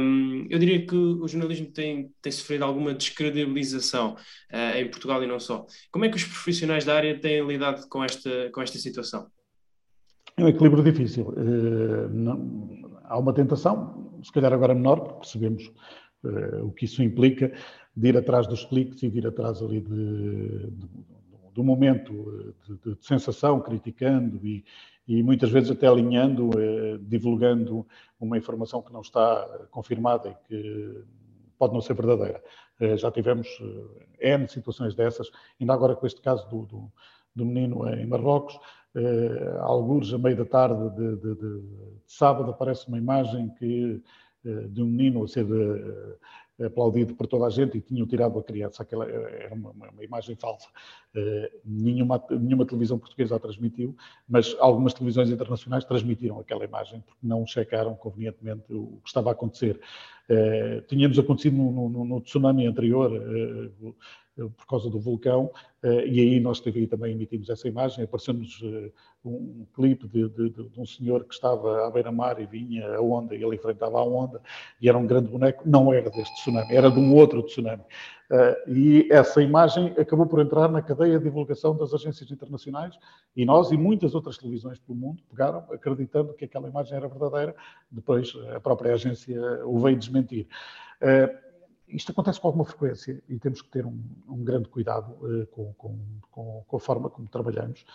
um, 0.00 0.48
eu 0.50 0.58
diria 0.58 0.84
que 0.84 0.96
o 0.96 1.28
jornalismo 1.28 1.70
tem, 1.70 2.10
tem 2.20 2.32
sofrido 2.32 2.64
alguma 2.64 2.92
descredibilização 2.92 4.16
em 4.76 4.88
Portugal 4.88 5.22
e 5.22 5.26
não 5.26 5.38
só. 5.38 5.64
Como 5.92 6.04
é 6.04 6.08
que 6.08 6.16
os 6.16 6.24
profissionais 6.24 6.84
da 6.84 6.96
área 6.96 7.18
têm 7.18 7.46
lidado 7.46 7.88
com 7.88 8.02
esta, 8.02 8.50
com 8.52 8.62
esta 8.62 8.78
situação? 8.78 9.28
É 10.36 10.44
um 10.44 10.48
equilíbrio 10.48 10.82
difícil. 10.82 11.32
Não, 12.10 13.00
há 13.04 13.18
uma 13.18 13.32
tentação, 13.32 14.20
se 14.22 14.32
calhar 14.32 14.52
agora 14.52 14.74
menor, 14.74 15.00
porque 15.00 15.20
percebemos 15.20 15.72
o 16.62 16.70
que 16.70 16.84
isso 16.84 17.02
implica 17.02 17.52
de 17.96 18.08
ir 18.08 18.16
atrás 18.16 18.46
dos 18.46 18.64
cliques 18.64 19.02
e 19.02 19.10
de 19.10 19.18
ir 19.18 19.26
atrás 19.26 19.62
ali 19.62 19.80
de, 19.80 20.70
de, 20.70 20.88
do 21.52 21.62
momento 21.62 22.12
de, 22.66 22.94
de, 22.94 23.06
sensação, 23.06 23.60
criticando 23.60 24.44
e, 24.44 24.64
e 25.06 25.22
muitas 25.22 25.50
vezes 25.50 25.70
até 25.70 25.86
alinhando, 25.86 26.50
eh, 26.58 26.98
divulgando 27.00 27.86
uma 28.18 28.36
informação 28.36 28.82
que 28.82 28.92
não 28.92 29.02
está 29.02 29.46
confirmada 29.70 30.30
e 30.30 30.48
que 30.48 31.04
pode 31.58 31.72
não 31.72 31.80
ser 31.80 31.94
verdadeira. 31.94 32.42
Eh, 32.80 32.96
já 32.96 33.10
tivemos 33.12 33.46
eh, 34.20 34.34
N 34.34 34.48
situações 34.48 34.94
dessas, 34.94 35.30
ainda 35.60 35.72
agora 35.72 35.94
com 35.94 36.06
este 36.06 36.20
caso 36.20 36.48
do, 36.48 36.66
do, 36.66 36.92
do 37.36 37.46
menino 37.46 37.88
em 37.88 38.06
Marrocos, 38.06 38.58
eh, 38.96 39.58
alguns 39.60 40.12
a 40.14 40.18
meio 40.18 40.36
da 40.36 40.44
tarde 40.44 40.88
de, 40.96 41.16
de, 41.16 41.34
de, 41.34 41.60
de 41.60 42.00
sábado 42.06 42.50
aparece 42.50 42.86
uma 42.86 42.96
imagem 42.96 43.50
que 43.58 44.00
eh, 44.00 44.00
de 44.44 44.82
um 44.82 44.86
menino 44.86 45.24
a 45.24 45.28
ser 45.28 45.46
eh, 46.58 46.66
aplaudido 46.66 47.14
por 47.14 47.26
toda 47.26 47.46
a 47.46 47.50
gente 47.50 47.78
e 47.78 47.80
tinham 47.80 48.06
tirado 48.06 48.38
a 48.38 48.42
criança. 48.42 48.82
Aquela 48.82 49.08
era 49.08 49.54
uma, 49.54 49.70
uma 49.70 50.04
imagem 50.04 50.36
falsa. 50.36 50.68
Eh, 51.14 51.50
nenhuma, 51.64 52.22
nenhuma 52.30 52.66
televisão 52.66 52.98
portuguesa 52.98 53.36
a 53.36 53.38
transmitiu, 53.38 53.96
mas 54.28 54.54
algumas 54.60 54.92
televisões 54.92 55.30
internacionais 55.30 55.84
transmitiram 55.84 56.38
aquela 56.38 56.64
imagem 56.64 57.00
porque 57.00 57.26
não 57.26 57.46
checaram 57.46 57.94
convenientemente 57.94 58.64
o 58.72 59.00
que 59.02 59.08
estava 59.08 59.30
a 59.30 59.32
acontecer. 59.32 59.80
Tínhamos 60.88 61.18
acontecido 61.18 61.54
no, 61.54 61.88
no, 61.90 62.04
no 62.04 62.20
tsunami 62.22 62.66
anterior, 62.66 63.12
por 64.36 64.66
causa 64.66 64.90
do 64.90 64.98
vulcão, 64.98 65.50
eh, 65.82 66.06
e 66.06 66.20
aí 66.20 66.40
nós 66.40 66.60
também 66.60 67.12
emitimos 67.12 67.48
essa 67.48 67.68
imagem, 67.68 68.04
apareceu-nos 68.04 68.60
eh, 68.64 68.90
um 69.24 69.64
clipe 69.72 70.08
de, 70.08 70.28
de, 70.28 70.50
de, 70.50 70.80
um 70.80 70.84
senhor 70.84 71.24
que 71.24 71.34
estava 71.34 71.86
à 71.86 71.90
beira-mar 71.90 72.40
e 72.40 72.46
vinha 72.46 72.96
a 72.96 73.00
onda, 73.00 73.34
e 73.34 73.44
ele 73.44 73.54
enfrentava 73.54 73.98
a 73.98 74.02
onda, 74.02 74.40
e 74.80 74.88
era 74.88 74.98
um 74.98 75.06
grande 75.06 75.28
boneco, 75.28 75.62
não 75.64 75.92
era 75.92 76.10
deste 76.10 76.34
tsunami, 76.34 76.74
era 76.74 76.90
de 76.90 76.98
um 76.98 77.14
outro 77.14 77.42
tsunami. 77.44 77.84
Eh, 78.32 78.64
e 78.66 79.08
essa 79.10 79.40
imagem 79.40 79.94
acabou 79.98 80.26
por 80.26 80.40
entrar 80.40 80.68
na 80.68 80.82
cadeia 80.82 81.16
de 81.18 81.24
divulgação 81.24 81.76
das 81.76 81.94
agências 81.94 82.28
internacionais, 82.28 82.98
e 83.36 83.44
nós 83.44 83.70
e 83.70 83.76
muitas 83.76 84.16
outras 84.16 84.36
televisões 84.36 84.80
pelo 84.80 84.98
mundo 84.98 85.22
pegaram, 85.30 85.58
acreditando 85.70 86.34
que 86.34 86.44
aquela 86.44 86.68
imagem 86.68 86.96
era 86.96 87.06
verdadeira, 87.06 87.54
depois 87.88 88.32
a 88.52 88.58
própria 88.58 88.94
agência 88.94 89.64
o 89.64 89.78
veio 89.78 89.96
desmentir 89.96 90.48
isto 91.94 92.12
acontece 92.12 92.40
com 92.40 92.48
alguma 92.48 92.64
frequência 92.64 93.22
e 93.28 93.38
temos 93.38 93.62
que 93.62 93.68
ter 93.68 93.86
um, 93.86 93.98
um 94.28 94.44
grande 94.44 94.68
cuidado 94.68 95.12
uh, 95.24 95.46
com, 95.46 95.72
com, 95.74 96.64
com, 96.66 96.76
a 96.76 96.80
forma 96.80 97.08
como 97.08 97.28
trabalhamos, 97.28 97.86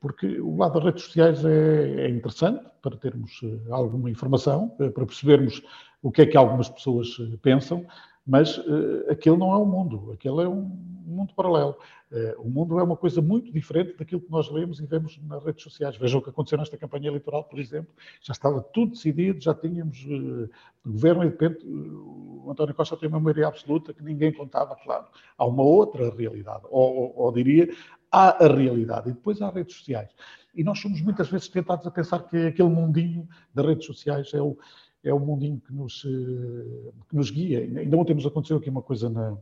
porque 0.00 0.40
o 0.40 0.56
lado 0.56 0.74
das 0.74 0.84
redes 0.84 1.04
sociais 1.04 1.44
é, 1.44 2.06
é 2.06 2.08
interessante 2.08 2.64
para 2.80 2.96
termos 2.96 3.42
uh, 3.42 3.74
alguma 3.74 4.10
informação, 4.10 4.74
uh, 4.78 4.90
para 4.90 5.04
percebermos 5.04 5.62
o 6.02 6.10
que 6.10 6.22
é 6.22 6.26
que 6.26 6.36
algumas 6.36 6.68
pessoas 6.68 7.08
pensam, 7.42 7.86
mas 8.26 8.60
aquele 9.08 9.36
não 9.36 9.52
é 9.52 9.56
o 9.56 9.64
mundo, 9.64 10.12
aquele 10.12 10.42
é 10.42 10.48
um, 10.48 10.70
mundo 11.10 11.34
paralelo. 11.34 11.76
Uh, 12.10 12.40
o 12.40 12.48
mundo 12.48 12.78
é 12.78 12.82
uma 12.82 12.96
coisa 12.96 13.20
muito 13.20 13.52
diferente 13.52 13.96
daquilo 13.96 14.20
que 14.20 14.30
nós 14.30 14.50
lemos 14.50 14.80
e 14.80 14.86
vemos 14.86 15.18
nas 15.22 15.44
redes 15.44 15.62
sociais. 15.62 15.96
Vejam 15.96 16.20
o 16.20 16.22
que 16.22 16.30
aconteceu 16.30 16.58
nesta 16.58 16.76
campanha 16.76 17.08
eleitoral, 17.08 17.44
por 17.44 17.58
exemplo. 17.58 17.92
Já 18.20 18.32
estava 18.32 18.62
tudo 18.62 18.92
decidido, 18.92 19.40
já 19.40 19.54
tínhamos 19.54 20.04
uh, 20.04 20.48
governo 20.84 21.24
e 21.24 21.26
de 21.26 21.32
repente 21.32 21.66
o 21.66 22.48
António 22.50 22.74
Costa 22.74 22.96
tem 22.96 23.08
uma 23.08 23.20
maioria 23.20 23.48
absoluta 23.48 23.92
que 23.92 24.02
ninguém 24.02 24.32
contava, 24.32 24.76
claro. 24.76 25.06
Há 25.36 25.44
uma 25.44 25.62
outra 25.62 26.10
realidade, 26.14 26.62
ou, 26.70 26.96
ou, 26.96 27.12
ou 27.16 27.32
diria, 27.32 27.68
há 28.10 28.44
a 28.44 28.48
realidade 28.48 29.10
e 29.10 29.12
depois 29.12 29.40
há 29.42 29.50
redes 29.50 29.76
sociais. 29.76 30.10
E 30.54 30.64
nós 30.64 30.80
somos 30.80 31.00
muitas 31.00 31.28
vezes 31.28 31.48
tentados 31.48 31.86
a 31.86 31.90
pensar 31.92 32.20
que 32.20 32.46
aquele 32.46 32.68
mundinho 32.68 33.28
das 33.54 33.64
redes 33.64 33.86
sociais 33.86 34.34
é 34.34 34.42
o, 34.42 34.58
é 35.02 35.12
o 35.12 35.18
mundinho 35.18 35.60
que 35.60 35.72
nos, 35.72 36.04
eh, 36.04 36.92
que 37.08 37.16
nos 37.16 37.30
guia. 37.30 37.60
Ainda 37.60 37.96
ontem 37.96 38.14
nos 38.14 38.26
aconteceu 38.26 38.58
aqui 38.58 38.68
uma 38.68 38.82
coisa 38.82 39.08
na, 39.08 39.36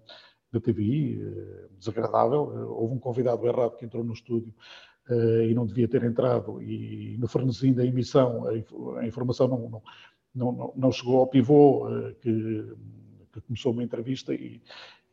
da 0.52 0.60
TVI, 0.60 1.20
eh, 1.20 1.68
desagradável. 1.78 2.52
Eh, 2.54 2.64
houve 2.64 2.94
um 2.94 2.98
convidado 2.98 3.46
errado 3.46 3.76
que 3.76 3.84
entrou 3.84 4.04
no 4.04 4.12
estúdio 4.12 4.54
e 5.48 5.54
não 5.54 5.64
devia 5.64 5.88
ter 5.88 6.04
entrado, 6.04 6.62
e 6.62 7.16
no 7.18 7.26
fornezinho 7.26 7.74
da 7.74 7.82
emissão 7.82 8.46
a, 8.98 9.06
informação 9.06 9.48
não, 9.48 9.82
não, 10.34 10.52
não, 10.52 10.72
não 10.76 10.92
chegou 10.92 11.20
ao 11.20 11.26
pivô 11.26 11.86
que, 12.20 12.76
que 13.32 13.40
começou 13.40 13.72
uma 13.72 13.82
entrevista 13.82 14.34
e, 14.34 14.60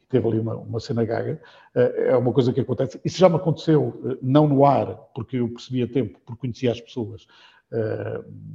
teve 0.10 0.28
ali 0.28 0.38
uma, 0.38 0.56
uma 0.58 0.82
cena 0.82 1.06
gaga. 1.06 1.42
É 1.74 2.16
uma 2.18 2.34
coisa 2.34 2.52
que 2.52 2.60
acontece. 2.60 3.00
Isso 3.06 3.18
já 3.18 3.30
me 3.30 3.38
aconteceu, 3.38 4.18
não 4.22 4.50
no 4.50 4.66
ar, 4.66 4.98
porque 5.16 5.38
eu 5.38 5.48
percebia 5.48 5.88
tempo, 5.88 6.20
porque 6.26 6.42
conhecia 6.42 6.74
as 6.74 6.82
pessoas, 6.82 7.26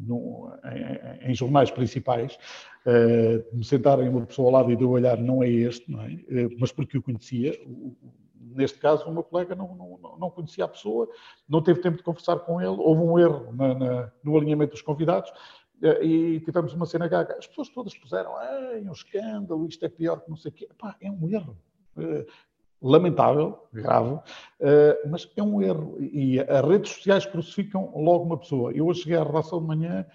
no, 0.07 0.53
em, 0.65 1.31
em, 1.31 1.35
jornais 1.35 1.71
principais, 1.71 2.39
uh, 2.87 3.57
me 3.57 3.65
sentarem 3.65 4.09
uma 4.09 4.27
pessoa 4.27 4.49
ao 4.49 4.53
lado 4.53 4.73
e 4.73 4.77
de 4.77 4.83
eu 4.83 4.91
olhar, 4.91 5.19
não 5.19 5.43
é 5.43 5.49
este, 5.49 5.91
não 5.91 6.03
é? 6.03 6.09
Uh, 6.09 6.57
mas 6.59 6.73
porque 6.73 6.97
eu 6.97 7.03
conhecia. 7.03 7.59
neste 8.57 8.79
caso, 8.79 9.07
o 9.07 9.13
meu 9.13 9.23
colega 9.23 9.55
não, 9.55 9.75
não, 9.75 10.19
não, 10.19 10.31
conhecia 10.31 10.65
a 10.65 10.69
pessoa, 10.69 11.09
não 11.49 11.63
teve 11.63 11.81
tempo 11.81 11.97
de 11.97 12.03
conversar 12.03 12.37
com 12.41 12.61
ele, 12.61 12.77
houve 12.79 13.03
um 13.03 13.19
erro 13.19 13.53
na, 13.53 13.75
na, 13.75 14.13
no 14.23 14.37
alinhamento 14.37 14.73
dos 14.73 14.83
convidados 14.83 15.33
e 16.03 16.41
tivemos 16.41 16.75
uma 16.75 16.85
cena 16.85 17.09
gaga. 17.09 17.37
As 17.39 17.47
pessoas 17.47 17.71
todas 17.71 17.97
puseram, 17.97 18.39
é 18.41 18.83
um 18.85 18.93
escândalo, 18.93 19.67
isto 19.67 19.83
é 19.85 19.89
pior 19.89 20.21
que 20.21 20.29
não 20.29 20.37
sei 20.37 20.51
o 20.51 20.55
quê. 20.55 20.69
Epá, 20.71 20.95
é 21.01 21.11
um 21.11 21.27
erro 21.27 21.57
lamentável, 22.83 23.67
grave, 23.73 24.15
uh, 24.15 25.11
mas 25.11 25.31
é 25.37 25.43
um 25.43 25.61
erro. 25.61 25.97
E 26.01 26.41
as 26.41 26.65
redes 26.67 26.93
sociais 26.93 27.27
crucificam 27.27 27.93
logo 27.95 28.25
uma 28.25 28.39
pessoa. 28.39 28.73
Eu 28.73 28.87
hoje 28.87 29.03
cheguei 29.03 29.19
à 29.19 29.25
redação 29.25 29.61
de 29.61 29.67
manhã 29.67 30.07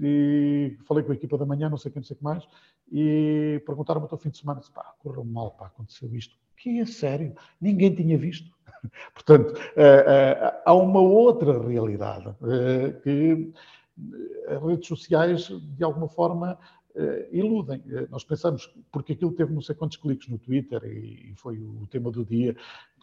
e 0.00 0.76
falei 0.86 1.02
com 1.04 1.12
a 1.12 1.14
equipa 1.14 1.36
da 1.36 1.44
manhã, 1.44 1.68
não 1.68 1.76
sei 1.76 1.90
quem, 1.90 2.00
não 2.00 2.06
sei 2.06 2.14
o 2.14 2.18
que 2.18 2.24
mais, 2.24 2.46
e 2.90 3.62
perguntaram-me 3.66 4.06
até 4.06 4.14
o 4.14 4.18
fim 4.18 4.30
de 4.30 4.38
semana, 4.38 4.60
disse, 4.60 4.72
pá, 4.72 4.94
correu 5.00 5.24
mal, 5.24 5.52
pá, 5.52 5.66
aconteceu 5.66 6.14
isto. 6.14 6.36
Que 6.56 6.80
é 6.80 6.86
sério? 6.86 7.34
Ninguém 7.60 7.94
tinha 7.94 8.16
visto. 8.16 8.50
Portanto, 9.12 9.52
uh, 9.52 9.56
uh, 9.56 10.60
há 10.64 10.74
uma 10.74 11.00
outra 11.00 11.60
realidade 11.66 12.34
que 13.02 13.52
as 14.48 14.62
redes 14.62 14.88
sociais, 14.88 15.48
de 15.48 15.84
alguma 15.84 16.08
forma, 16.08 16.58
iludem. 17.30 17.80
Uh, 17.80 18.08
nós 18.10 18.24
pensamos, 18.24 18.72
porque 18.90 19.12
aquilo 19.12 19.32
teve 19.32 19.52
não 19.52 19.60
sei 19.60 19.74
quantos 19.74 19.96
cliques 19.96 20.28
no 20.28 20.38
Twitter 20.38 20.82
e, 20.84 21.34
foi 21.36 21.58
o 21.58 21.86
tema 21.90 22.10
do 22.10 22.24
dia, 22.24 22.56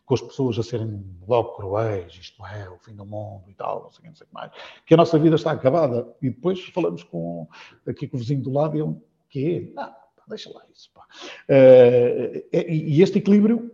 com 0.06 0.14
as 0.14 0.22
pessoas 0.22 0.58
a 0.58 0.64
serem 0.64 1.04
logo 1.28 1.56
cruéis, 1.56 2.14
isto 2.14 2.44
é, 2.46 2.70
o 2.70 2.78
fim 2.80 2.96
do 2.96 3.06
mundo 3.06 3.44
e 3.48 3.54
tal, 3.54 3.84
não 3.84 3.92
sei, 3.92 4.08
não 4.08 4.16
sei 4.16 4.26
o 4.26 4.28
que 4.28 4.34
mais, 4.34 4.52
que 4.86 4.94
a 4.94 4.98
nossa 4.98 5.20
vida 5.20 5.36
está 5.36 5.52
acabada. 5.52 6.08
E 6.22 6.30
depois 6.30 6.64
falamos 6.70 7.04
com, 7.04 7.48
aqui 7.88 8.08
com 8.08 8.18
o 8.18 8.20
vizinho 8.20 8.42
do 8.42 8.52
lado 8.52 8.76
e 8.76 8.82
ele, 8.82 8.96
quê? 9.30 9.72
Não, 9.76 9.94
deixa 10.28 10.52
lá 10.52 10.64
isso. 10.74 10.92
Pá. 10.94 11.06
Uh, 11.50 12.46
e 12.52 13.02
este 13.02 13.20
equilíbrio 13.20 13.72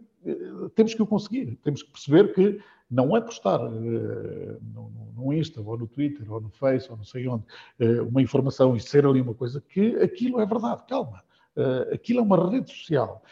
temos 0.73 0.93
que 0.93 1.01
o 1.01 1.07
conseguir, 1.07 1.57
temos 1.63 1.83
que 1.83 1.91
perceber 1.91 2.33
que 2.33 2.59
não 2.89 3.15
é 3.15 3.21
postar 3.21 3.59
uh, 3.61 4.61
no, 4.61 4.91
no, 5.15 5.33
Insta, 5.33 5.61
ou 5.61 5.77
no 5.77 5.87
Twitter, 5.87 6.31
ou 6.31 6.39
no 6.39 6.49
Face, 6.49 6.89
ou 6.89 6.97
não 6.97 7.03
sei 7.03 7.27
onde, 7.27 7.43
uh, 7.79 8.07
uma 8.07 8.21
informação 8.21 8.75
e 8.75 8.79
ser 8.79 9.05
ali 9.05 9.21
uma 9.21 9.33
coisa 9.33 9.61
que 9.61 9.95
aquilo 9.97 10.39
é 10.39 10.45
verdade. 10.45 10.83
Calma. 10.87 11.23
Uh, 11.55 11.93
aquilo 11.93 12.19
é 12.19 12.21
uma 12.21 12.49
rede 12.51 12.69
social 12.69 13.23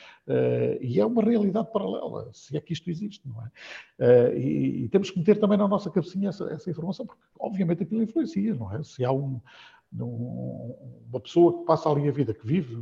e 0.79 0.97
é 0.97 1.05
uma 1.05 1.21
realidade 1.21 1.69
paralela, 1.73 2.29
se 2.31 2.55
é 2.55 2.61
que 2.61 2.71
isto 2.71 2.89
existe, 2.89 3.27
não 3.27 3.43
é? 3.43 4.37
E, 4.37 4.85
e, 4.85 4.87
temos 4.87 5.11
que 5.11 5.19
meter 5.19 5.37
também 5.37 5.57
na 5.57 5.67
nossa 5.67 5.91
cabecinha 5.91 6.29
essa, 6.29 6.45
essa, 6.45 6.69
informação, 6.69 7.05
porque 7.05 7.21
obviamente 7.37 7.83
aquilo 7.83 8.01
influencia, 8.01 8.55
não 8.55 8.73
é? 8.73 8.81
Se 8.81 9.03
há 9.03 9.11
um, 9.11 9.41
uma 9.91 11.19
pessoa 11.19 11.59
que 11.59 11.65
passa 11.65 11.89
ali 11.89 12.07
a 12.07 12.11
vida, 12.13 12.33
que 12.33 12.47
vive 12.47 12.73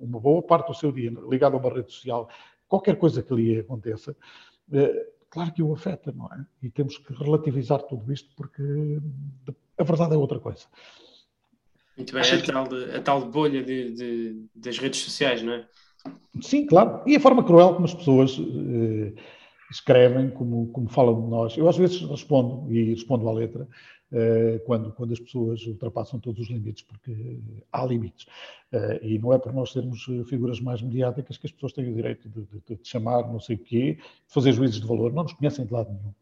uma 0.00 0.18
boa 0.18 0.40
parte 0.40 0.68
do 0.68 0.74
seu 0.74 0.90
dia 0.90 1.12
ligada 1.28 1.54
a 1.54 1.58
uma 1.58 1.68
rede 1.68 1.92
social, 1.92 2.26
qualquer 2.66 2.96
coisa 2.96 3.22
que 3.22 3.34
lhe 3.34 3.58
aconteça, 3.58 4.16
claro 5.32 5.52
que 5.52 5.62
o 5.62 5.72
afeta, 5.72 6.12
não 6.12 6.26
é? 6.26 6.44
E 6.62 6.70
temos 6.70 6.98
que 6.98 7.12
relativizar 7.14 7.82
tudo 7.82 8.12
isto 8.12 8.28
porque 8.36 8.62
a 9.78 9.82
verdade 9.82 10.14
é 10.14 10.16
outra 10.16 10.38
coisa. 10.38 10.66
Muito 11.96 12.12
bem, 12.12 12.22
a 12.22 12.42
tal, 12.42 12.68
de, 12.68 12.96
a 12.96 13.02
tal 13.02 13.30
bolha 13.30 13.62
de, 13.62 13.92
de, 13.92 14.46
das 14.54 14.78
redes 14.78 15.00
sociais, 15.00 15.42
não 15.42 15.54
é? 15.54 15.66
Sim, 16.42 16.66
claro. 16.66 17.02
E 17.06 17.16
a 17.16 17.20
forma 17.20 17.44
cruel 17.44 17.74
como 17.74 17.86
as 17.86 17.94
pessoas 17.94 18.38
eh, 18.38 19.14
escrevem, 19.70 20.30
como, 20.30 20.70
como 20.70 20.88
falam 20.88 21.22
de 21.22 21.28
nós. 21.28 21.56
Eu 21.56 21.68
às 21.68 21.76
vezes 21.78 22.02
respondo, 22.02 22.70
e 22.70 22.90
respondo 22.90 23.28
à 23.28 23.32
letra, 23.32 23.66
quando, 24.66 24.92
quando 24.92 25.12
as 25.12 25.20
pessoas 25.20 25.66
ultrapassam 25.66 26.20
todos 26.20 26.42
os 26.42 26.50
limites, 26.50 26.82
porque 26.82 27.38
há 27.72 27.84
limites. 27.84 28.26
Eh, 28.70 29.00
e 29.02 29.18
não 29.18 29.32
é 29.32 29.38
por 29.38 29.52
nós 29.52 29.72
sermos 29.72 30.04
figuras 30.28 30.60
mais 30.60 30.82
mediáticas 30.82 31.36
que 31.38 31.46
as 31.46 31.52
pessoas 31.52 31.72
têm 31.72 31.90
o 31.90 31.94
direito 31.94 32.28
de, 32.28 32.42
de, 32.42 32.76
de 32.76 32.88
chamar 32.88 33.26
não 33.30 33.40
sei 33.40 33.56
o 33.56 33.58
quê, 33.58 33.94
de 33.94 34.32
fazer 34.32 34.52
juízes 34.52 34.80
de 34.80 34.86
valor. 34.86 35.12
Não 35.12 35.22
nos 35.22 35.32
conhecem 35.32 35.64
de 35.64 35.72
lado 35.72 35.90
nenhum. 35.90 36.12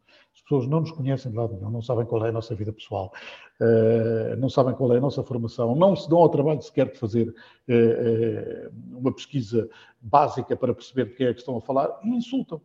As 0.50 0.52
pessoas 0.52 0.66
não 0.66 0.80
nos 0.80 0.90
conhecem 0.90 1.30
de 1.30 1.38
lado 1.38 1.54
nenhum, 1.54 1.70
não 1.70 1.80
sabem 1.80 2.04
qual 2.04 2.26
é 2.26 2.30
a 2.30 2.32
nossa 2.32 2.56
vida 2.56 2.72
pessoal, 2.72 3.12
uh, 3.60 4.34
não 4.36 4.48
sabem 4.48 4.74
qual 4.74 4.92
é 4.92 4.96
a 4.96 5.00
nossa 5.00 5.22
formação, 5.22 5.76
não 5.76 5.94
se 5.94 6.10
dão 6.10 6.18
ao 6.18 6.28
trabalho 6.28 6.60
sequer 6.60 6.90
de 6.90 6.98
fazer 6.98 7.28
uh, 7.28 7.32
uh, 7.72 8.98
uma 8.98 9.12
pesquisa 9.12 9.70
básica 10.00 10.56
para 10.56 10.74
perceber 10.74 11.04
de 11.04 11.14
quem 11.14 11.28
é 11.28 11.32
que 11.32 11.38
estão 11.38 11.56
a 11.56 11.60
falar 11.60 12.00
e 12.02 12.08
insultam. 12.08 12.60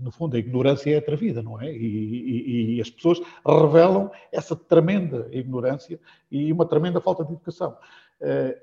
no 0.00 0.10
fundo, 0.10 0.34
a 0.34 0.38
ignorância 0.38 0.94
é 0.94 0.96
atrevida, 0.96 1.42
não 1.42 1.60
é? 1.60 1.70
E, 1.70 1.76
e, 1.76 2.76
e 2.76 2.80
as 2.80 2.88
pessoas 2.88 3.20
revelam 3.46 4.10
essa 4.32 4.56
tremenda 4.56 5.28
ignorância 5.32 6.00
e 6.30 6.50
uma 6.50 6.64
tremenda 6.64 7.02
falta 7.02 7.22
de 7.22 7.32
educação. 7.32 7.76
Eh, 8.20 8.56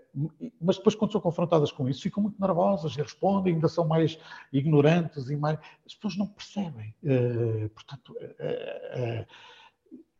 mas 0.61 0.77
depois, 0.77 0.95
quando 0.95 1.11
são 1.11 1.21
confrontadas 1.21 1.71
com 1.71 1.87
isso, 1.87 2.01
ficam 2.01 2.23
muito 2.23 2.39
nervosas 2.39 2.95
e 2.95 3.01
respondem, 3.01 3.53
ainda 3.53 3.67
são 3.67 3.87
mais 3.87 4.17
ignorantes 4.51 5.29
e 5.29 5.35
mais. 5.35 5.59
As 5.85 5.95
pessoas 5.95 6.17
não 6.17 6.27
percebem. 6.27 6.93
Eh, 7.03 7.69
portanto, 7.73 8.15
eh, 8.19 9.25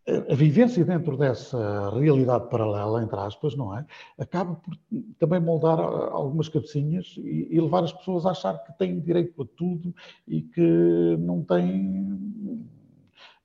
a 0.06 0.36
vivência 0.36 0.84
dentro 0.84 1.15
dessa 1.15 1.89
realidade 1.91 2.50
paralela, 2.50 3.02
entre 3.02 3.17
aspas, 3.17 3.56
não 3.56 3.78
é? 3.78 3.86
Acaba 4.17 4.56
por 4.56 4.78
também 5.17 5.39
moldar 5.39 5.80
algumas 5.80 6.50
cabecinhas 6.50 7.15
e, 7.17 7.60
levar 7.60 7.86
as 7.86 7.93
pessoas 7.93 8.26
a 8.26 8.32
achar 8.32 8.58
que 8.65 8.78
têm 8.78 9.00
direito 9.00 9.41
a 9.41 9.46
tudo 9.56 9.96
e 10.28 10.41
que 10.41 11.17
não 11.19 11.41
têm 11.41 12.67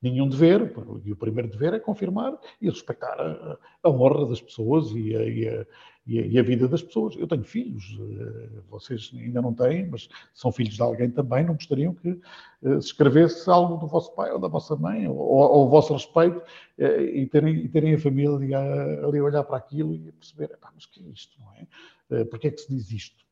nenhum 0.00 0.28
dever, 0.28 0.72
e 1.04 1.12
o 1.12 1.16
primeiro 1.16 1.50
dever 1.50 1.74
é 1.74 1.80
confirmar 1.80 2.36
e 2.60 2.68
respeitar 2.68 3.20
a, 3.20 3.58
a 3.82 3.90
honra 3.90 4.26
das 4.26 4.40
pessoas 4.40 4.90
e 4.92 5.14
a, 5.16 5.22
e, 5.24 5.48
a, 5.48 5.66
e 6.06 6.38
a, 6.38 6.42
vida 6.42 6.68
das 6.68 6.82
pessoas. 6.82 7.16
Eu 7.16 7.26
tenho 7.26 7.44
filhos, 7.44 7.98
eh, 8.00 8.60
vocês 8.70 9.10
ainda 9.12 9.42
não 9.42 9.52
têm, 9.52 9.88
mas 9.88 10.08
são 10.32 10.52
filhos 10.52 10.74
de 10.74 10.82
alguém 10.82 11.10
também, 11.10 11.44
não 11.44 11.54
gostariam 11.54 11.92
que 11.94 12.10
eh, 12.10 12.80
se 12.80 12.88
escrevesse 12.88 13.50
algo 13.50 13.76
do 13.76 13.86
vosso 13.86 14.14
pai 14.14 14.30
ou 14.30 14.38
da 14.38 14.48
vossa 14.48 14.76
mãe, 14.76 15.06
ou, 15.08 15.16
ou 15.16 15.66
o 15.66 15.68
vosso 15.68 15.92
respeito, 15.92 16.40
eh, 16.78 17.02
e 17.02 17.26
terem, 17.26 17.56
e 17.56 17.68
terem 17.68 17.94
a 17.94 17.98
família 17.98 18.58
ali 19.04 19.18
a 19.18 19.24
olhar 19.24 19.44
para 19.44 19.56
aquilo 19.56 19.94
e 19.94 20.08
a 20.08 20.12
perceber, 20.12 20.56
mas 20.74 20.86
que 20.86 21.04
é 21.04 21.08
isto, 21.08 21.38
não 21.40 21.52
é? 21.54 22.24
Porquê 22.24 22.48
é 22.48 22.50
que 22.50 22.60
se 22.62 22.74
diz 22.74 22.90
isto? 22.90 23.22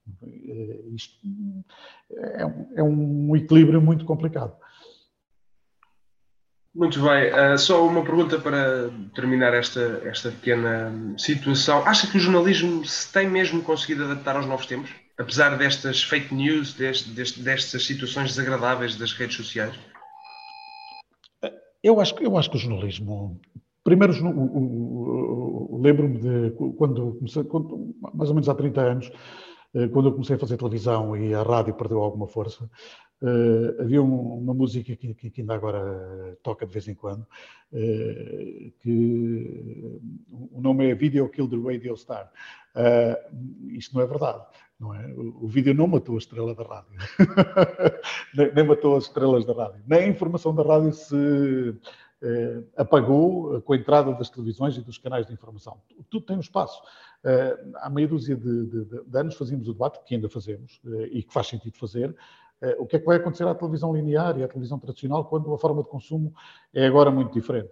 Isto 0.94 1.16
é 2.14 2.44
um, 2.44 2.66
é 2.76 2.82
um 2.82 3.34
equilíbrio 3.36 3.80
muito 3.80 4.04
complicado. 4.04 4.54
Muito 6.76 7.00
bem, 7.02 7.32
uh, 7.32 7.56
só 7.56 7.86
uma 7.86 8.04
pergunta 8.04 8.38
para 8.38 8.90
terminar 9.14 9.54
esta, 9.54 10.02
esta 10.04 10.30
pequena 10.30 10.92
situação. 11.16 11.82
Acha 11.86 12.06
que 12.06 12.18
o 12.18 12.20
jornalismo 12.20 12.84
se 12.84 13.10
tem 13.10 13.26
mesmo 13.26 13.62
conseguido 13.62 14.04
adaptar 14.04 14.36
aos 14.36 14.44
novos 14.44 14.66
tempos? 14.66 14.90
Apesar 15.16 15.56
destas 15.56 16.02
fake 16.02 16.34
news, 16.34 16.74
deste, 16.74 17.08
deste, 17.08 17.40
destas 17.40 17.82
situações 17.82 18.28
desagradáveis 18.28 18.94
das 18.94 19.14
redes 19.14 19.36
sociais? 19.36 19.74
Eu 21.82 21.98
acho, 21.98 22.14
eu 22.20 22.36
acho 22.36 22.50
que 22.50 22.56
o 22.58 22.60
jornalismo. 22.60 23.40
Primeiro, 23.82 24.12
lembro-me 25.80 26.18
de 26.18 26.50
quando 26.76 27.14
comecei, 27.14 27.44
quando, 27.44 27.94
mais 28.12 28.28
ou 28.28 28.34
menos 28.34 28.50
há 28.50 28.54
30 28.54 28.80
anos, 28.82 29.10
quando 29.92 30.08
eu 30.08 30.12
comecei 30.12 30.36
a 30.36 30.38
fazer 30.38 30.56
televisão 30.56 31.16
e 31.16 31.34
a 31.34 31.42
rádio 31.42 31.74
perdeu 31.74 32.00
alguma 32.00 32.26
força, 32.26 32.68
Uh, 33.22 33.80
havia 33.80 34.02
um, 34.02 34.34
uma 34.34 34.52
música 34.52 34.94
que, 34.94 35.32
ainda 35.38 35.54
agora 35.54 36.36
toca 36.42 36.66
de 36.66 36.72
vez 36.72 36.86
em 36.86 36.94
quando, 36.94 37.22
uh, 37.22 38.72
que 38.80 39.98
o 40.30 40.60
nome 40.60 40.90
é 40.90 40.94
Video 40.94 41.26
Kill 41.30 41.48
the 41.48 41.56
Radio 41.56 41.96
Star. 41.96 42.30
Isto 43.70 43.94
não 43.94 44.02
é 44.02 44.06
verdade, 44.06 44.44
não 44.78 44.94
é? 44.94 45.06
O, 45.14 45.44
o 45.44 45.48
vídeo 45.48 45.72
não 45.72 45.86
matou 45.86 46.16
a 46.16 46.18
estrela 46.18 46.54
da 46.54 46.62
rádio, 46.62 46.92
nem, 48.36 48.52
nem, 48.52 48.64
matou 48.64 48.96
as 48.96 49.04
estrelas 49.04 49.46
da 49.46 49.54
rádio. 49.54 49.82
Nem 49.86 50.00
a 50.00 50.08
informação 50.08 50.54
da 50.54 50.62
rádio 50.62 50.92
se 50.92 51.74
apagou 52.76 53.62
com 53.62 53.72
a 53.72 53.76
entrada 53.76 54.12
das 54.12 54.28
televisões 54.28 54.76
e 54.76 54.82
dos 54.82 54.98
canais 54.98 55.26
de 55.26 55.32
informação. 55.32 55.80
Tudo 56.10 56.26
tem 56.26 56.36
um 56.36 56.40
espaço. 56.40 56.82
Há 57.76 57.90
meia 57.90 58.08
dúzia 58.08 58.36
de, 58.36 58.66
de, 58.66 58.84
de, 59.04 59.18
anos 59.18 59.34
fazíamos 59.34 59.68
o 59.68 59.72
debate, 59.72 60.00
que 60.04 60.14
ainda 60.14 60.28
fazemos, 60.28 60.80
e 61.10 61.22
que 61.22 61.32
faz 61.32 61.48
sentido 61.48 61.76
fazer, 61.76 62.10
eh, 62.10 62.14
o 62.78 62.86
que 62.86 62.96
é 62.96 62.98
que 62.98 63.06
vai 63.06 63.16
acontecer 63.16 63.46
à 63.46 63.54
televisão 63.54 63.94
linear 63.94 64.38
e 64.38 64.42
à 64.42 64.48
televisão 64.48 64.78
tradicional 64.78 65.24
quando 65.26 65.52
a 65.52 65.58
forma 65.58 65.82
de 65.82 65.88
consumo 65.88 66.32
é 66.72 66.86
agora 66.86 67.10
muito 67.10 67.32
diferente. 67.32 67.70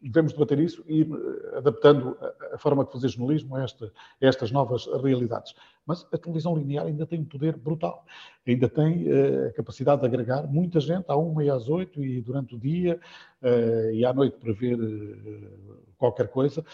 Devemos 0.00 0.32
debater 0.32 0.60
isso 0.60 0.84
e 0.86 1.00
ir 1.00 1.08
eh, 1.10 1.58
adaptando 1.58 2.16
a 2.52 2.58
forma 2.58 2.84
de 2.84 2.92
fazer 2.92 3.08
jornalismo 3.08 3.56
a, 3.56 3.64
esta, 3.64 3.86
a 3.86 4.26
estas 4.26 4.52
novas 4.52 4.86
realidades. 5.02 5.54
Mas 5.84 6.06
a 6.12 6.18
televisão 6.18 6.56
linear 6.56 6.86
ainda 6.86 7.04
tem 7.04 7.20
um 7.20 7.24
poder 7.24 7.56
brutal. 7.56 8.04
Ainda 8.46 8.68
tem 8.68 9.08
uh, 9.08 9.48
a 9.48 9.52
capacidade 9.52 10.00
de 10.00 10.06
agregar 10.06 10.46
muita 10.46 10.78
gente 10.78 11.06
à 11.08 11.16
uma 11.16 11.42
e 11.42 11.50
às 11.50 11.68
oito 11.68 12.04
e 12.04 12.20
durante 12.20 12.54
o 12.54 12.58
dia 12.58 13.00
uh, 13.42 13.90
e 13.90 14.04
à 14.04 14.12
noite 14.12 14.36
para 14.38 14.52
ver 14.52 14.78
uh, 14.80 15.76
qualquer 15.98 16.28
coisa. 16.28 16.64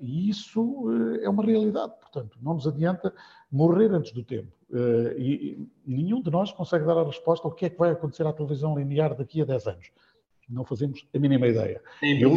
e 0.00 0.30
isso 0.30 0.86
é 1.22 1.28
uma 1.28 1.44
realidade. 1.44 1.92
Portanto, 2.00 2.38
não 2.40 2.54
nos 2.54 2.66
adianta 2.66 3.12
morrer 3.50 3.92
antes 3.92 4.12
do 4.12 4.22
tempo. 4.22 4.59
Uh, 4.72 5.18
e, 5.18 5.68
e, 5.86 5.94
nenhum 5.96 6.22
de 6.22 6.30
nós 6.30 6.52
consegue 6.52 6.84
dar 6.84 6.96
a 6.96 7.04
resposta 7.04 7.46
ao 7.46 7.52
que 7.52 7.66
é 7.66 7.70
que 7.70 7.78
vai 7.78 7.90
acontecer 7.90 8.24
à 8.24 8.32
televisão 8.32 8.78
linear 8.78 9.16
daqui 9.16 9.42
a 9.42 9.44
10 9.44 9.66
anos. 9.66 9.90
Não 10.48 10.64
fazemos 10.64 11.06
a 11.14 11.18
mínima 11.18 11.48
ideia. 11.48 11.82
eu, 12.02 12.36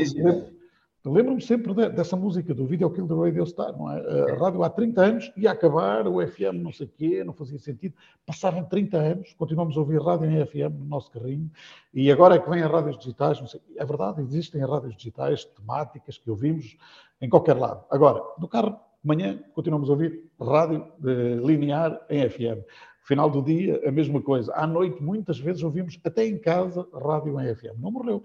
eu 1.06 1.12
lembro-me 1.12 1.42
sempre 1.42 1.74
de, 1.74 1.90
dessa 1.90 2.16
música 2.16 2.54
do 2.54 2.66
Video 2.66 2.90
Kill 2.90 3.08
the 3.08 3.14
Radio 3.14 3.46
Star, 3.46 3.78
não 3.78 3.92
é? 3.92 4.32
A 4.32 4.36
rádio 4.38 4.64
há 4.64 4.70
30 4.70 5.02
anos 5.02 5.34
ia 5.36 5.52
acabar, 5.52 6.08
o 6.08 6.26
FM 6.26 6.62
não 6.62 6.72
sei 6.72 6.88
o 6.88 6.90
quê, 6.90 7.24
não 7.26 7.34
fazia 7.34 7.60
sentido. 7.60 7.94
Passaram 8.26 8.64
30 8.64 8.98
anos, 8.98 9.34
continuamos 9.34 9.76
a 9.76 9.82
ouvir 9.82 10.02
rádio 10.02 10.32
em 10.32 10.46
FM 10.46 10.80
no 10.80 10.86
nosso 10.86 11.12
carrinho, 11.12 11.52
e 11.94 12.10
agora 12.10 12.36
é 12.36 12.40
que 12.40 12.50
vêm 12.50 12.64
as 12.64 12.72
rádios 12.72 12.98
digitais, 12.98 13.40
não 13.40 13.48
sei. 13.48 13.60
É 13.76 13.86
verdade, 13.86 14.22
existem 14.22 14.66
rádios 14.66 14.96
digitais 14.96 15.44
temáticas 15.44 16.18
que 16.18 16.30
ouvimos 16.32 16.78
em 17.20 17.28
qualquer 17.28 17.58
lado. 17.58 17.84
Agora, 17.92 18.24
no 18.40 18.48
carro 18.48 18.80
Manhã 19.04 19.40
continuamos 19.54 19.90
a 19.90 19.94
ouvir 19.94 20.24
rádio 20.40 20.88
eh, 21.06 21.36
linear 21.46 22.00
em 22.10 22.30
FM. 22.30 22.64
Final 23.06 23.30
do 23.30 23.42
dia, 23.42 23.82
a 23.86 23.92
mesma 23.92 24.22
coisa. 24.22 24.54
À 24.56 24.66
noite, 24.66 25.04
muitas 25.04 25.38
vezes 25.38 25.62
ouvimos, 25.62 26.00
até 26.06 26.26
em 26.26 26.38
casa, 26.38 26.88
rádio 26.94 27.40
em 27.40 27.54
FM. 27.54 27.78
Não 27.80 27.92
morreu. 27.92 28.24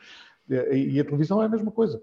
E 0.48 0.98
a 0.98 1.04
televisão 1.04 1.42
é 1.42 1.46
a 1.46 1.48
mesma 1.48 1.70
coisa. 1.70 2.00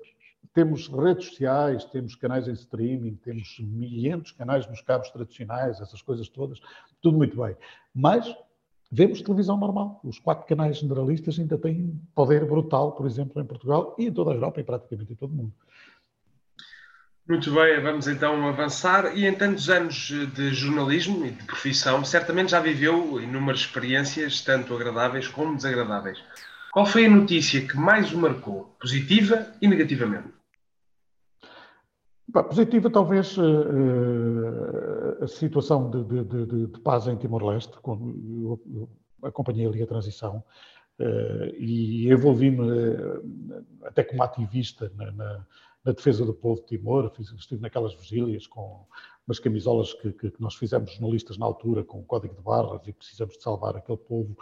Temos 0.53 0.87
redes 0.87 1.27
sociais, 1.27 1.85
temos 1.85 2.15
canais 2.15 2.47
em 2.47 2.53
streaming, 2.53 3.15
temos 3.15 3.57
milhentos 3.59 4.31
canais 4.31 4.67
nos 4.67 4.81
cabos 4.81 5.09
tradicionais, 5.09 5.81
essas 5.81 6.01
coisas 6.01 6.29
todas, 6.29 6.59
tudo 7.01 7.17
muito 7.17 7.41
bem. 7.41 7.55
Mas 7.93 8.35
vemos 8.91 9.21
televisão 9.21 9.57
normal. 9.57 9.99
Os 10.03 10.19
quatro 10.19 10.45
canais 10.45 10.77
generalistas 10.77 11.39
ainda 11.39 11.57
têm 11.57 11.99
poder 12.13 12.45
brutal, 12.45 12.91
por 12.91 13.05
exemplo, 13.05 13.41
em 13.41 13.45
Portugal 13.45 13.95
e 13.97 14.07
em 14.07 14.11
toda 14.11 14.31
a 14.31 14.33
Europa 14.33 14.59
e 14.59 14.63
praticamente 14.63 15.13
em 15.13 15.15
todo 15.15 15.31
o 15.31 15.35
mundo. 15.35 15.53
Muito 17.27 17.51
bem, 17.51 17.81
vamos 17.81 18.07
então 18.07 18.47
avançar. 18.47 19.17
E 19.17 19.25
em 19.25 19.33
tantos 19.33 19.67
anos 19.67 20.11
de 20.35 20.53
jornalismo 20.53 21.25
e 21.25 21.31
de 21.31 21.43
profissão, 21.43 22.05
certamente 22.05 22.51
já 22.51 22.59
viveu 22.59 23.19
inúmeras 23.19 23.61
experiências, 23.61 24.41
tanto 24.41 24.75
agradáveis 24.75 25.27
como 25.27 25.55
desagradáveis. 25.55 26.23
Qual 26.71 26.85
foi 26.85 27.07
a 27.07 27.09
notícia 27.09 27.67
que 27.67 27.75
mais 27.75 28.11
o 28.13 28.19
marcou, 28.19 28.75
positiva 28.79 29.47
e 29.59 29.67
negativamente? 29.67 30.27
Positiva, 32.31 32.91
talvez, 32.91 33.35
uh, 33.37 35.23
a 35.23 35.27
situação 35.27 35.89
de, 35.89 36.03
de, 36.03 36.23
de, 36.45 36.67
de, 36.67 36.79
paz 36.81 37.07
em 37.07 37.15
Timor-Leste, 37.15 37.73
quando 37.81 38.59
eu 38.71 38.89
acompanhei 39.23 39.65
ali 39.65 39.81
a 39.81 39.87
transição 39.87 40.43
uh, 40.99 41.45
e 41.57 42.11
envolvi-me 42.11 42.59
uh, 42.61 43.65
até 43.85 44.03
como 44.03 44.21
ativista 44.21 44.91
na, 44.95 45.11
na 45.11 45.45
na 45.85 45.91
defesa 45.91 46.25
do 46.25 46.33
povo 46.33 46.61
de 46.61 46.67
Timor, 46.67 47.11
estive 47.19 47.61
naquelas 47.61 47.93
vigílias 47.93 48.47
com 48.47 48.85
umas 49.27 49.39
camisolas 49.39 49.93
que, 49.93 50.11
que, 50.11 50.31
que, 50.31 50.41
nós 50.41 50.55
fizemos 50.55 50.91
jornalistas 50.91 51.37
na 51.37 51.45
altura, 51.45 51.83
com 51.83 51.99
o 51.99 52.03
código 52.03 52.35
de 52.35 52.41
barras, 52.41 52.81
e 52.87 52.93
precisamos 52.93 53.37
de 53.37 53.43
salvar 53.43 53.75
aquele 53.75 53.97
povo. 53.97 54.35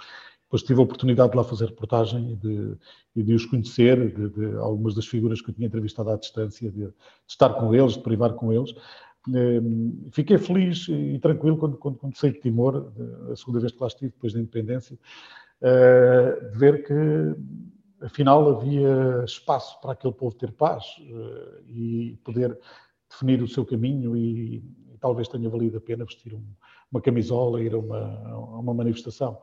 Depois 0.45 0.63
tive 0.63 0.79
a 0.79 0.83
oportunidade 0.83 1.31
de 1.31 1.37
lá 1.37 1.43
fazer 1.43 1.65
reportagem 1.65 2.33
e 2.33 2.35
de, 2.35 2.77
de 3.23 3.33
os 3.33 3.45
conhecer, 3.45 4.13
de, 4.13 4.29
de, 4.29 4.57
algumas 4.57 4.95
das 4.95 5.07
figuras 5.07 5.41
que 5.41 5.49
eu 5.49 5.53
tinha 5.53 5.67
entrevistado 5.67 6.11
à 6.11 6.15
distância, 6.15 6.71
de, 6.71 6.85
de 6.85 6.93
estar 7.27 7.49
com 7.55 7.73
eles, 7.73 7.93
de 7.93 8.01
privar 8.01 8.33
com 8.33 8.53
eles. 8.53 8.73
Ehm, 9.33 10.09
fiquei 10.11 10.37
feliz 10.37 10.87
e 10.89 11.17
tranquilo 11.19 11.57
quando, 11.57 11.77
quando, 11.77 11.97
quando 11.97 12.17
saí 12.17 12.33
de 12.33 12.39
Timor, 12.39 12.91
a 13.31 13.35
segunda 13.35 13.59
vez 13.59 13.71
que 13.71 13.81
lá 13.81 13.87
estive, 13.87 14.11
depois 14.11 14.33
da 14.33 14.39
independência, 14.39 14.97
eh, 15.61 16.49
de 16.51 16.57
ver 16.57 16.83
que 16.85 16.93
afinal 18.03 18.49
havia 18.49 19.23
espaço 19.25 19.79
para 19.81 19.93
aquele 19.93 20.13
povo 20.13 20.35
ter 20.35 20.51
paz 20.51 20.85
uh, 20.99 21.63
e 21.69 22.17
poder 22.23 22.57
definir 23.09 23.41
o 23.41 23.47
seu 23.47 23.65
caminho 23.65 24.15
e, 24.15 24.57
e, 24.57 24.97
talvez 24.99 25.27
tenha 25.27 25.49
valido 25.49 25.77
a 25.77 25.81
pena 25.81 26.05
vestir 26.05 26.33
um, 26.33 26.43
uma 26.91 27.01
camisola 27.01 27.61
e 27.61 27.65
ir 27.65 27.73
a 27.73 27.77
uma, 27.77 28.29
a 28.29 28.59
uma 28.59 28.73
manifestação. 28.73 29.39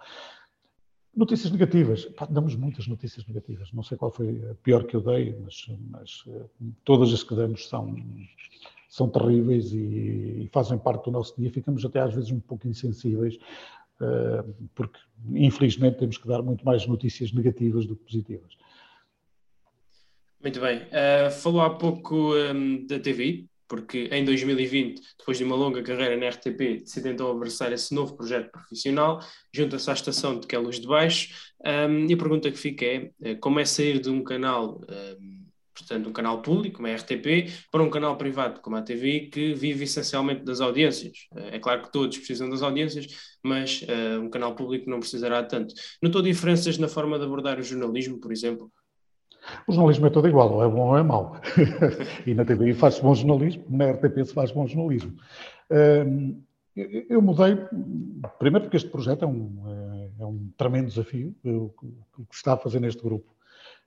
Notícias 1.14 1.50
negativas. 1.50 2.04
Pá, 2.04 2.26
damos 2.26 2.54
muitas 2.54 2.86
notícias 2.86 3.26
negativas. 3.26 3.72
Não 3.72 3.82
sei 3.82 3.98
qual 3.98 4.12
foi 4.12 4.48
a 4.50 4.54
pior 4.56 4.84
que 4.84 4.94
eu 4.94 5.00
dei, 5.00 5.36
mas, 5.42 5.66
mas 5.90 6.24
uh, 6.26 6.48
todas 6.84 7.12
as 7.12 7.22
que 7.22 7.34
damos 7.34 7.68
são, 7.68 7.94
são 8.88 9.08
terríveis 9.08 9.72
e, 9.72 10.44
e, 10.44 10.50
fazem 10.52 10.78
parte 10.78 11.04
do 11.04 11.10
nosso 11.10 11.34
dia. 11.36 11.50
Ficamos 11.50 11.84
até 11.84 12.00
às 12.00 12.14
vezes 12.14 12.30
um 12.30 12.40
pouco 12.40 12.68
insensíveis 12.68 13.38
eh, 13.38 13.40
porque 14.74 14.98
infelizmente 15.32 15.98
temos 15.98 16.18
que 16.18 16.26
dar 16.26 16.42
muito 16.42 16.64
mais 16.64 16.86
notícias 16.86 17.32
negativas 17.32 17.86
do 17.86 17.96
que 17.96 18.04
positivas. 18.04 18.56
Muito 20.42 20.58
bem. 20.58 20.78
Uh, 20.78 21.30
falou 21.30 21.60
há 21.60 21.70
pouco 21.70 22.34
um, 22.34 22.36
ehm, 22.36 22.86
da 22.86 22.98
TV, 22.98 23.44
porque 23.68 24.08
em 24.10 24.24
2020, 24.24 25.02
depois 25.18 25.36
de 25.36 25.44
uma 25.44 25.54
longa 25.54 25.82
carreira 25.82 26.16
na 26.16 26.28
RTP, 26.28 26.80
decidiu 26.80 27.12
então 27.12 27.30
abraçar 27.30 27.70
esse 27.72 27.94
novo 27.94 28.16
projeto 28.16 28.50
profissional, 28.50 29.20
junta-se 29.52 29.90
à 29.90 29.92
estação 29.92 30.40
de 30.40 30.46
Queluz 30.46 30.80
de 30.80 30.86
Baixo, 30.86 31.28
um, 31.62 31.68
ehm, 31.68 32.06
e 32.10 32.14
a 32.14 32.16
pergunta 32.16 32.50
que 32.50 32.56
fica 32.58 32.86
é, 32.86 33.10
eh, 33.22 33.34
como 33.34 33.60
é 33.60 33.64
sair 33.66 34.00
de 34.00 34.08
um 34.08 34.24
canal... 34.24 34.80
Um, 34.88 34.94
ehm, 34.94 35.39
portanto, 35.80 36.08
um 36.08 36.12
canal 36.12 36.42
público, 36.42 36.76
como 36.76 36.88
a 36.88 36.94
RTP, 36.94 37.50
para 37.70 37.82
um 37.82 37.90
canal 37.90 38.16
privado, 38.16 38.60
como 38.60 38.76
a 38.76 38.82
TV, 38.82 39.28
que 39.32 39.54
vive 39.54 39.84
essencialmente 39.84 40.44
das 40.44 40.60
audiências. 40.60 41.28
Eh, 41.34 41.56
é 41.56 41.58
claro 41.58 41.82
que 41.82 41.92
todos 41.92 42.16
precisam 42.18 42.48
das 42.48 42.62
audiências, 42.62 43.06
mas 43.42 43.82
uh, 43.82 44.20
um 44.20 44.30
canal 44.30 44.54
público 44.54 44.88
não 44.88 45.00
precisará 45.00 45.42
tanto. 45.42 45.74
Notou 46.02 46.22
diferenças 46.22 46.78
na 46.78 46.88
forma 46.88 47.18
de 47.18 47.24
abordar 47.24 47.58
o 47.58 47.62
jornalismo, 47.62 48.18
por 48.18 48.32
exemplo? 48.32 48.70
O 49.66 49.72
jornalismo 49.72 50.06
é 50.06 50.10
todo 50.10 50.28
igual, 50.28 50.52
ou 50.52 50.64
é 50.64 50.68
bom 50.68 50.88
ou 50.88 50.98
é 50.98 51.02
mau. 51.02 51.40
e 52.26 52.34
na 52.34 52.44
TV 52.44 52.74
faz-se 52.74 53.02
bom 53.02 53.14
jornalismo, 53.14 53.64
na 53.68 53.90
RTP 53.92 54.24
se 54.24 54.34
faz 54.34 54.52
bom 54.52 54.66
jornalismo. 54.66 55.16
Uh, 55.70 56.40
eu 57.08 57.20
mudei, 57.20 57.56
primeiro 58.38 58.66
porque 58.66 58.76
este 58.76 58.88
projeto 58.88 59.24
é 59.24 59.28
um, 59.28 60.10
é, 60.18 60.22
é 60.22 60.26
um 60.26 60.50
tremendo 60.56 60.88
desafio, 60.88 61.34
o 61.44 61.70
que 62.28 62.34
está 62.34 62.54
a 62.54 62.56
fazer 62.56 62.80
neste 62.80 63.02
grupo 63.02 63.34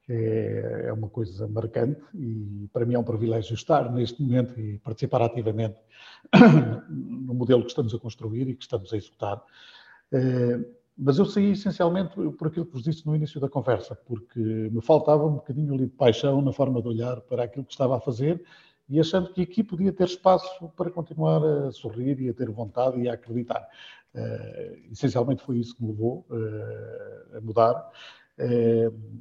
é, 0.09 0.85
é 0.87 0.93
uma 0.93 1.07
coisa 1.09 1.47
marcante 1.47 2.01
e 2.13 2.67
para 2.73 2.85
mim 2.85 2.95
é 2.95 2.99
um 2.99 3.03
privilégio 3.03 3.53
estar 3.53 3.91
neste 3.91 4.21
momento 4.21 4.59
e 4.59 4.77
participar 4.79 5.21
ativamente 5.21 5.77
no 6.89 7.33
modelo 7.33 7.63
que 7.63 7.69
estamos 7.69 7.93
a 7.93 7.99
construir 7.99 8.49
e 8.49 8.55
que 8.55 8.63
estamos 8.63 8.91
a 8.93 8.97
executar. 8.97 9.41
É, 10.11 10.59
mas 10.97 11.17
eu 11.17 11.25
saí 11.25 11.51
essencialmente 11.51 12.13
por 12.37 12.47
aquilo 12.47 12.65
que 12.65 12.73
vos 12.73 12.83
disse 12.83 13.05
no 13.05 13.15
início 13.15 13.39
da 13.39 13.49
conversa, 13.49 13.95
porque 13.95 14.39
me 14.39 14.81
faltava 14.81 15.25
um 15.25 15.35
bocadinho 15.35 15.73
ali 15.73 15.85
de 15.85 15.93
paixão 15.93 16.41
na 16.41 16.51
forma 16.51 16.81
de 16.81 16.87
olhar 16.87 17.21
para 17.21 17.43
aquilo 17.43 17.65
que 17.65 17.71
estava 17.71 17.97
a 17.97 17.99
fazer 17.99 18.43
e 18.89 18.99
achando 18.99 19.33
que 19.33 19.41
aqui 19.41 19.63
podia 19.63 19.91
ter 19.91 20.05
espaço 20.05 20.69
para 20.75 20.91
continuar 20.91 21.43
a 21.43 21.71
sorrir 21.71 22.19
e 22.19 22.29
a 22.29 22.33
ter 22.33 22.49
vontade 22.51 22.99
e 22.99 23.09
a 23.09 23.13
acreditar. 23.13 23.67
Uh, 24.13 24.91
essencialmente 24.91 25.41
foi 25.41 25.57
isso 25.57 25.75
que 25.75 25.81
me 25.81 25.89
levou 25.89 26.27
a 27.35 27.41
mudar 27.41 27.89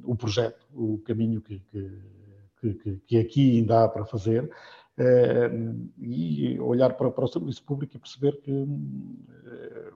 o 0.03 0.15
projeto, 0.15 0.65
o 0.73 0.97
caminho 0.99 1.41
que, 1.41 1.59
que, 1.59 2.73
que, 2.73 3.01
que, 3.07 3.17
aqui 3.17 3.57
ainda 3.57 3.83
há 3.83 3.87
para 3.87 4.05
fazer 4.05 4.49
eh, 4.97 5.49
e 5.99 6.59
olhar 6.59 6.93
para, 6.93 7.09
para, 7.09 7.25
o 7.25 7.27
serviço 7.27 7.63
público 7.63 7.95
e 7.95 7.99
perceber 7.99 8.39
que 8.41 8.51
eh, 8.51 9.91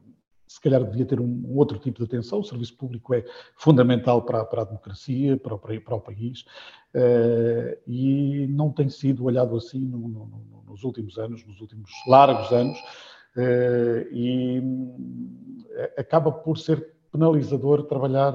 se 0.47 0.59
calhar 0.59 0.83
devia 0.83 1.05
ter 1.05 1.19
um, 1.19 1.43
outro 1.55 1.77
tipo 1.77 1.99
de 1.99 2.05
atenção. 2.05 2.39
O 2.39 2.43
serviço 2.43 2.75
público 2.75 3.13
é 3.13 3.23
fundamental 3.55 4.23
para, 4.23 4.43
para 4.45 4.61
a 4.63 4.65
democracia, 4.65 5.37
para 5.37 5.55
o, 5.55 5.59
para 5.59 5.95
o 5.95 6.01
país, 6.01 6.45
e 7.85 8.47
não 8.49 8.71
tem 8.71 8.89
sido 8.89 9.25
olhado 9.25 9.55
assim 9.55 9.79
no, 9.79 10.07
no, 10.07 10.63
nos 10.67 10.83
últimos 10.83 11.17
anos, 11.17 11.45
nos 11.45 11.59
últimos 11.59 11.91
largos 12.07 12.51
anos, 12.51 12.79
uh, 13.35 14.07
e 14.11 14.61
acaba 15.97 16.31
por 16.31 16.57
ser 16.57 16.96
penalizador 17.11 17.83
trabalhar 17.83 18.33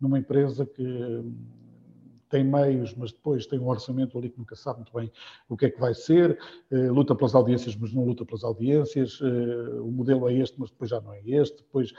numa 0.00 0.18
empresa 0.18 0.66
que 0.66 1.24
tem 2.28 2.42
meios, 2.42 2.94
mas 2.94 3.12
depois 3.12 3.46
tem 3.46 3.58
um 3.58 3.68
orçamento 3.68 4.18
ali 4.18 4.30
que 4.30 4.38
nunca 4.38 4.56
sabe 4.56 4.78
muito 4.78 4.92
bem 4.94 5.12
o 5.48 5.56
que 5.56 5.66
é 5.66 5.70
que 5.70 5.78
vai 5.78 5.92
ser, 5.94 6.38
luta 6.70 7.14
pelas 7.14 7.34
audiências, 7.34 7.76
mas 7.76 7.92
não 7.92 8.04
luta 8.04 8.24
pelas 8.24 8.42
audiências, 8.42 9.20
o 9.20 9.90
modelo 9.90 10.28
é 10.28 10.34
este, 10.34 10.58
mas 10.58 10.70
depois 10.70 10.88
já 10.88 11.00
não 11.00 11.12
é 11.12 11.20
este, 11.24 11.58
depois 11.58 11.92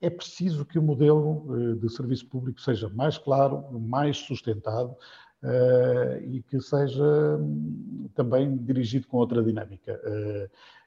é, 0.00 0.08
preciso 0.10 0.64
que 0.64 0.78
o 0.78 0.82
modelo 0.82 1.76
de 1.76 1.88
serviço 1.90 2.26
público 2.26 2.60
seja 2.60 2.88
mais 2.88 3.18
claro, 3.18 3.78
mais 3.78 4.16
sustentado, 4.16 4.96
e 6.24 6.42
que 6.42 6.60
seja 6.60 7.36
hum, 7.36 8.08
também 8.14 8.56
dirigido 8.56 9.06
com 9.08 9.18
outra 9.18 9.42
dinâmica. 9.42 10.00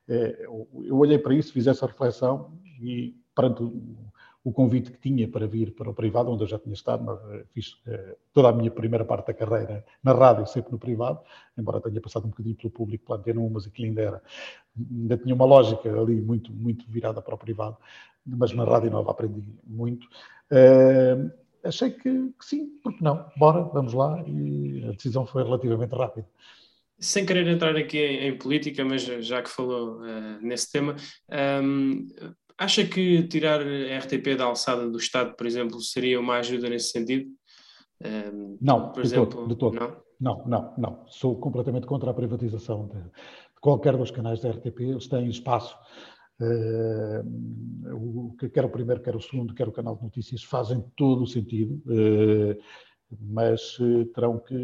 Eu 0.08 0.98
olhei 0.98 1.20
para 1.20 1.34
isso, 1.36 1.54
fiz 1.54 1.68
essa 1.68 1.86
reflexão 1.86 2.58
e 2.82 3.16
perante 3.36 3.64
o 4.44 4.52
convite 4.52 4.92
que 4.92 5.00
tinha 5.00 5.28
para 5.28 5.48
vir 5.48 5.74
para 5.74 5.90
o 5.90 5.94
privado, 5.94 6.32
onde 6.32 6.44
eu 6.44 6.48
já 6.48 6.60
tinha 6.60 6.74
estado, 6.74 7.20
fiz 7.52 7.82
toda 8.32 8.50
a 8.50 8.54
minha 8.54 8.70
primeira 8.70 9.04
parte 9.04 9.28
da 9.28 9.34
carreira 9.34 9.84
na 10.04 10.14
rádio, 10.14 10.46
sempre 10.46 10.72
no 10.72 10.78
privado, 10.78 11.20
embora 11.58 11.82
tenha 11.82 12.00
passado 12.00 12.26
um 12.26 12.30
bocadinho 12.30 12.56
pelo 12.56 12.70
público, 12.70 13.06
pela 13.06 13.18
Antena 13.18 13.40
1, 13.40 13.50
mas 13.50 13.66
aquilo 13.66 13.88
ainda 13.88 14.02
era, 14.02 14.22
ainda 14.78 15.18
tinha 15.18 15.34
uma 15.34 15.46
lógica 15.46 15.90
ali 16.00 16.22
muito, 16.22 16.54
muito 16.54 16.86
virada 16.88 17.24
para 17.24 17.34
o 17.34 17.38
privado, 17.40 17.76
mas 18.24 18.54
na 18.54 18.64
rádio 18.64 18.92
nova 18.92 19.10
aprendi 19.10 19.44
muito 19.66 20.08
achei 21.66 21.92
que, 21.92 22.00
que, 22.00 22.46
sim, 22.46 22.80
porque 22.84 23.04
não? 23.04 23.30
Bora, 23.38 23.64
vamos 23.64 23.94
lá, 23.94 24.24
e 24.28 24.86
a 24.88 24.92
decisão 24.92 25.26
foi 25.26 25.44
relativamente 25.44 25.96
rápida. 25.96 26.28
Sem 27.00 27.26
querer 27.26 27.48
entrar 27.48 27.76
aqui 27.76 27.98
em, 27.98 28.28
em 28.28 28.38
política, 28.38 28.86
mas 28.86 29.04
já 29.04 29.42
que 29.42 29.50
falou 29.50 30.00
uh, 30.00 30.40
nesse 30.42 30.72
tema, 30.72 30.96
um, 31.62 32.08
acha 32.58 32.86
que 32.86 33.24
tirar 33.24 33.62
a 33.62 33.98
RTP 34.00 34.36
da 34.38 34.46
alçada 34.46 34.90
do 34.90 34.98
Estado, 34.98 35.36
por 35.36 35.46
exemplo, 35.46 35.80
seria 35.82 36.20
uma 36.20 36.38
ajuda 36.38 36.70
nesse 36.70 36.92
sentido? 36.92 37.30
Um, 38.04 38.58
não, 38.62 38.92
por 38.92 39.02
de 39.02 39.08
exemplo, 39.08 39.28
todo, 39.28 39.48
de 39.48 39.56
todo. 39.56 39.80
Não? 39.80 39.98
não, 40.20 40.48
não, 40.48 40.74
não. 40.78 41.08
Sou 41.08 41.40
completamente 41.40 41.88
contra 41.88 42.12
a 42.12 42.14
privatização 42.14 42.88
de, 42.88 43.00
qualquer 43.62 43.98
dos 43.98 44.12
canais 44.12 44.42
da 44.42 44.52
RTP. 44.52 44.82
Eles 44.82 45.08
têm 45.08 45.28
espaço 45.28 45.78
Uh, 46.38 47.24
o, 47.96 48.36
quer 48.36 48.66
o 48.66 48.70
primeiro, 48.70 49.02
quer 49.02 49.16
o 49.16 49.22
segundo, 49.22 49.54
quer 49.54 49.68
o 49.70 49.72
canal 49.72 49.96
de 49.96 50.04
notícias, 50.04 50.44
fazem 50.44 50.84
todo 50.98 51.24
o 51.24 51.28
sentido, 51.28 51.82
uh, 51.86 52.62
mas 53.22 53.80
uh, 53.80 54.06
terão 54.08 54.40
que, 54.40 54.56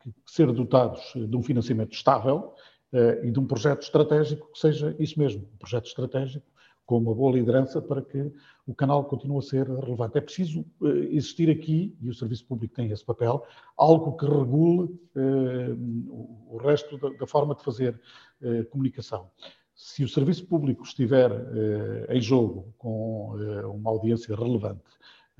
que, 0.00 0.14
ser 0.24 0.52
dotados 0.52 1.12
de 1.16 1.36
um 1.36 1.42
financiamento 1.42 1.92
estável 1.92 2.54
e 3.22 3.30
de 3.30 3.40
um 3.40 3.46
projeto 3.46 3.82
estratégico 3.82 4.52
que 4.52 4.58
seja 4.58 4.94
isso 4.98 5.18
mesmo, 5.18 5.48
um 5.54 5.56
projeto 5.56 5.86
estratégico 5.86 6.44
com 6.84 6.98
uma 6.98 7.14
boa 7.14 7.32
liderança 7.32 7.80
para 7.80 8.02
que 8.02 8.30
o 8.66 8.74
canal 8.74 9.04
continue 9.04 9.38
a 9.38 9.42
ser 9.42 9.66
relevante. 9.68 10.18
É 10.18 10.20
preciso 10.20 10.64
existir 11.10 11.50
aqui, 11.50 11.96
e 12.00 12.08
o 12.08 12.14
Serviço 12.14 12.44
Público 12.46 12.74
tem 12.74 12.90
esse 12.90 13.04
papel, 13.04 13.44
algo 13.76 14.16
que 14.16 14.26
regule 14.26 14.94
o 15.16 16.58
resto 16.62 16.98
da, 16.98 17.26
forma 17.26 17.54
de 17.54 17.62
fazer 17.62 18.00
comunicação 18.70 19.30
se 19.74 20.04
o 20.04 20.08
serviço 20.08 20.46
público 20.46 20.84
estiver 20.84 21.30
eh, 21.30 22.16
em 22.16 22.20
jogo 22.20 22.72
com 22.78 23.36
eh, 23.40 23.66
uma 23.66 23.90
audiência 23.90 24.34
relevante, 24.36 24.82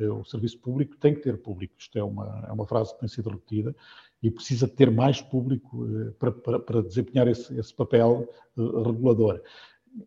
eh, 0.01 0.09
o 0.09 0.25
serviço 0.25 0.59
público 0.59 0.97
tem 0.97 1.15
que 1.15 1.21
ter 1.21 1.41
público. 1.41 1.75
Isto 1.79 1.99
é 1.99 2.03
uma, 2.03 2.45
é 2.49 2.53
uma 2.53 2.67
frase 2.67 2.93
que 2.93 3.01
tem 3.01 3.09
sido 3.09 3.31
repetida 3.31 3.75
e 4.21 4.31
precisa 4.31 4.67
ter 4.67 4.91
mais 4.91 5.21
público 5.21 5.87
para, 6.19 6.33
para, 6.33 6.59
para 6.59 6.83
desempenhar 6.83 7.29
esse, 7.29 7.57
esse 7.59 7.75
papel 7.75 8.29
regulador. 8.57 9.41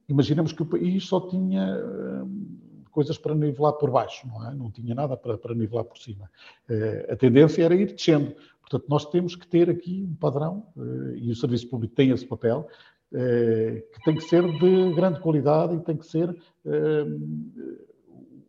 Imaginemos 0.08 0.52
que 0.52 0.62
o 0.62 0.65
país 0.65 1.06
só 1.06 1.19
tinha 1.21 1.82
coisas 2.91 3.17
para 3.17 3.36
nivelar 3.36 3.74
por 3.74 3.91
baixo, 3.91 4.28
não 4.28 4.48
é? 4.48 4.54
Não 4.54 4.71
tinha 4.71 4.95
nada 4.95 5.17
para, 5.17 5.38
para 5.38 5.54
nivelar 5.54 5.84
por 5.84 5.98
cima. 5.98 6.30
a 7.10 7.15
tendência 7.15 7.63
era 7.63 7.76
ir 7.76 7.93
descendo. 7.93 8.34
Portanto, 8.62 8.86
nós 8.89 9.06
temos 9.06 9.36
que 9.36 9.45
ter 9.45 9.69
aqui 9.69 10.08
um 10.10 10.15
padrão, 10.15 10.65
e 11.15 11.30
o 11.30 11.36
Serviço 11.36 11.69
Público 11.69 11.93
tem 11.93 12.10
esse 12.10 12.26
papel, 12.26 12.67
eh, 13.13 13.86
que 13.93 14.02
tem 14.04 14.15
que 14.15 14.24
ser 14.24 14.43
de 14.60 14.93
grande 14.93 15.21
qualidade 15.21 15.76
e 15.76 15.80
tem 15.80 15.95
que 15.95 16.06
ser 16.06 16.36
eh, 16.65 17.06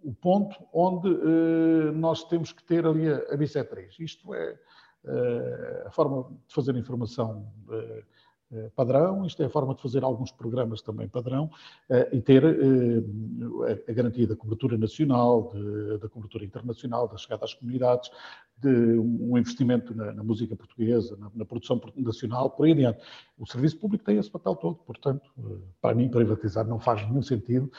o 0.03 0.12
ponto 0.14 0.57
onde 0.72 1.09
eh, 1.09 1.92
nós 1.92 2.25
temos 2.25 2.53
que 2.53 2.64
ter 2.64 2.87
ali 2.87 3.09
a, 3.09 3.16
a 3.16 3.37
BC3. 3.37 4.01
Isto 4.01 4.35
é 4.35 4.59
a 5.87 5.90
forma 5.92 6.25
de 6.49 6.53
fazer 6.53 6.75
informação 6.75 7.46
eh, 7.70 8.03
padrão, 8.74 9.26
isto 9.26 9.42
é 9.42 9.46
a 9.46 9.50
forma 9.50 9.74
de 9.74 9.82
fazer 9.82 10.04
alguns 10.04 10.30
programas 10.30 10.80
também 10.80 11.09
padrão 11.09 11.50
eh, 11.90 12.09
e 12.12 12.20
ter 12.20 12.44
eh, 12.44 13.85
a 13.88 13.92
garantia 13.92 14.26
da 14.26 14.37
cobertura 14.37 14.78
nacional, 14.78 15.50
de, 15.52 15.98
da 15.98 16.09
cobertura 16.09 16.44
internacional, 16.44 17.09
da 17.09 17.16
chegada 17.16 17.44
às 17.44 17.54
comunidades, 17.54 18.11
de 18.59 18.98
um 18.98 19.37
investimento 19.37 19.94
na, 19.94 20.12
na 20.12 20.22
música 20.22 20.54
portuguesa, 20.54 21.16
na, 21.16 21.30
na, 21.35 21.44
produção 21.44 21.80
nacional, 21.96 22.50
por 22.50 22.66
aí 22.66 22.72
adiante. 22.72 23.00
O 23.37 23.46
serviço 23.46 23.78
público 23.78 24.04
tem 24.04 24.16
esse 24.16 24.30
papel 24.30 24.54
todo, 24.54 24.76
portanto, 24.76 25.28
para 25.80 25.94
mim, 25.94 26.09
privatizar 26.09 26.66
não 26.66 26.78
faz 26.78 27.06
nenhum 27.06 27.20
sentido. 27.20 27.70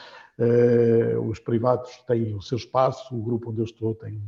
Os 1.28 1.40
privados 1.40 1.90
têm 2.06 2.32
o 2.32 2.40
seu 2.40 2.58
espaço, 2.58 3.12
o 3.12 3.20
grupo 3.20 3.50
onde 3.50 3.60
eu 3.60 3.64
estou 3.64 3.92
tem 3.92 4.22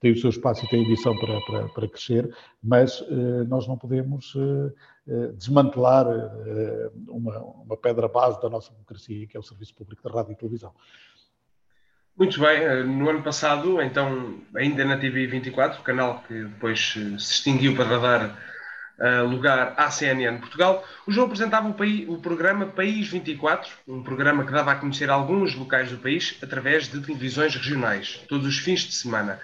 tem 0.00 0.12
o 0.12 0.16
seu 0.18 0.30
espaço 0.30 0.64
e 0.64 0.68
tem 0.68 0.84
ambição 0.84 1.16
para, 1.16 1.40
para, 1.40 1.68
para 1.68 1.88
crescer, 1.88 2.32
mas 2.62 3.00
uh, 3.00 3.44
nós 3.48 3.66
não 3.66 3.76
podemos 3.76 4.34
uh, 4.34 4.72
uh, 5.06 5.32
desmantelar 5.34 6.06
uma, 7.08 7.38
uma 7.38 7.76
pedra 7.76 8.06
base 8.08 8.40
da 8.40 8.48
nossa 8.48 8.72
democracia, 8.72 9.26
que 9.26 9.36
é 9.36 9.40
o 9.40 9.42
Serviço 9.42 9.74
Público 9.74 10.06
de 10.06 10.14
Rádio 10.14 10.32
e 10.32 10.36
Televisão. 10.36 10.72
Muito 12.16 12.40
bem, 12.40 12.84
no 12.84 13.08
ano 13.08 13.22
passado, 13.22 13.80
então, 13.80 14.40
ainda 14.56 14.84
na 14.84 14.96
TV 14.96 15.28
24, 15.28 15.80
o 15.80 15.84
canal 15.84 16.24
que 16.26 16.34
depois 16.34 16.92
se 16.92 17.14
extinguiu 17.14 17.76
para 17.76 17.96
dar 17.96 18.38
lugar 19.28 19.74
à 19.76 19.88
CNN 19.88 20.38
Portugal, 20.38 20.84
o 21.06 21.12
João 21.12 21.26
apresentava 21.26 21.68
o, 21.68 21.74
país, 21.74 22.08
o 22.08 22.18
programa 22.18 22.66
País 22.66 23.06
24, 23.06 23.70
um 23.86 24.02
programa 24.02 24.44
que 24.44 24.50
dava 24.50 24.72
a 24.72 24.74
conhecer 24.74 25.08
alguns 25.08 25.54
locais 25.54 25.92
do 25.92 25.98
país 25.98 26.36
através 26.42 26.88
de 26.88 27.00
televisões 27.00 27.54
regionais, 27.54 28.20
todos 28.28 28.48
os 28.48 28.58
fins 28.58 28.80
de 28.80 28.94
semana. 28.96 29.38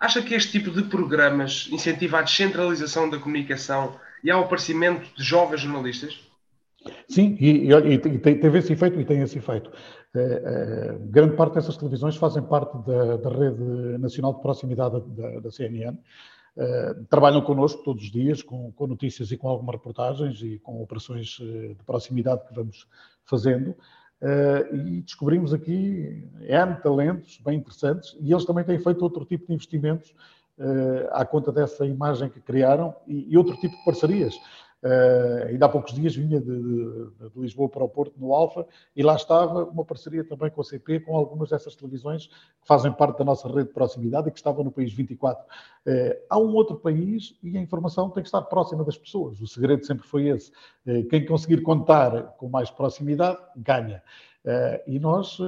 Acha 0.00 0.22
que 0.22 0.34
este 0.34 0.52
tipo 0.52 0.70
de 0.70 0.84
programas 0.88 1.68
incentiva 1.72 2.18
a 2.18 2.22
descentralização 2.22 3.10
da 3.10 3.18
comunicação 3.18 3.98
e 4.22 4.30
ao 4.30 4.44
aparecimento 4.44 5.08
de 5.16 5.22
jovens 5.24 5.60
jornalistas? 5.60 6.20
Sim, 7.08 7.36
e, 7.40 7.70
e, 7.70 7.94
e 7.94 8.18
teve 8.18 8.58
esse 8.58 8.72
efeito 8.72 9.00
e 9.00 9.04
tem 9.04 9.20
esse 9.20 9.38
efeito. 9.38 9.70
É, 10.14 10.20
é, 10.20 10.98
grande 11.00 11.36
parte 11.36 11.54
dessas 11.54 11.76
televisões 11.76 12.16
fazem 12.16 12.42
parte 12.42 12.78
da, 12.86 13.16
da 13.16 13.30
rede 13.30 13.98
nacional 13.98 14.34
de 14.34 14.42
proximidade 14.42 15.00
da, 15.08 15.40
da 15.40 15.50
CNN. 15.50 15.96
É, 16.56 16.94
trabalham 17.10 17.40
connosco 17.40 17.82
todos 17.82 18.04
os 18.04 18.10
dias 18.10 18.42
com, 18.42 18.72
com, 18.72 18.86
notícias 18.86 19.30
e 19.30 19.36
com 19.36 19.48
algumas 19.48 19.76
reportagens 19.76 20.40
e 20.42 20.58
com 20.60 20.82
operações 20.82 21.26
de 21.26 21.76
proximidade 21.84 22.46
que 22.46 22.54
vamos 22.54 22.86
fazendo. 23.24 23.76
Uh, 24.20 24.74
e 24.74 25.00
descobrimos 25.02 25.54
aqui 25.54 26.28
N 26.40 26.74
talentos 26.82 27.40
bem 27.44 27.58
interessantes 27.58 28.16
e 28.20 28.32
eles 28.32 28.44
também 28.44 28.64
têm 28.64 28.76
feito 28.76 29.00
outro 29.00 29.24
tipo 29.24 29.46
de 29.46 29.54
investimentos 29.54 30.12
uh, 30.58 31.08
à 31.12 31.24
conta 31.24 31.52
dessa 31.52 31.86
imagem 31.86 32.28
que 32.28 32.40
criaram 32.40 32.96
e, 33.06 33.32
e 33.32 33.38
outro 33.38 33.54
tipo 33.56 33.76
de 33.76 33.84
parcerias. 33.84 34.34
Uh, 34.80 35.48
ainda 35.48 35.66
há 35.66 35.68
poucos 35.68 35.92
dias 35.92 36.14
vinha 36.14 36.40
de, 36.40 36.46
de, 36.46 37.30
de, 37.30 37.40
Lisboa 37.40 37.68
para 37.68 37.82
o 37.82 37.88
Porto, 37.88 38.14
no 38.16 38.32
Alfa, 38.32 38.64
e 38.94 39.02
lá 39.02 39.16
estava 39.16 39.64
uma 39.64 39.84
parceria 39.84 40.22
também 40.22 40.50
com 40.50 40.60
a 40.60 40.64
CP, 40.64 41.00
com 41.00 41.16
algumas 41.16 41.50
dessas 41.50 41.74
televisões 41.74 42.28
que 42.28 42.66
fazem 42.66 42.92
parte 42.92 43.18
da 43.18 43.24
nossa 43.24 43.48
rede 43.48 43.68
de 43.68 43.74
proximidade 43.74 44.28
e 44.28 44.30
que 44.30 44.38
estavam 44.38 44.62
no 44.62 44.70
país 44.70 44.92
24. 44.92 45.44
Uh, 45.44 46.16
há 46.30 46.38
um 46.38 46.54
outro 46.54 46.76
país 46.76 47.36
e 47.42 47.58
a 47.58 47.60
informação 47.60 48.08
tem 48.08 48.22
que 48.22 48.28
estar 48.28 48.42
próxima 48.42 48.84
das 48.84 48.96
pessoas. 48.96 49.40
O 49.40 49.48
segredo 49.48 49.84
sempre 49.84 50.06
foi 50.06 50.28
esse. 50.28 50.52
Uh, 50.86 51.04
quem 51.08 51.26
conseguir 51.26 51.60
contar 51.62 52.34
com 52.36 52.48
mais 52.48 52.70
proximidade, 52.70 53.38
ganha. 53.56 54.00
e 54.86 54.98
nós, 55.00 55.38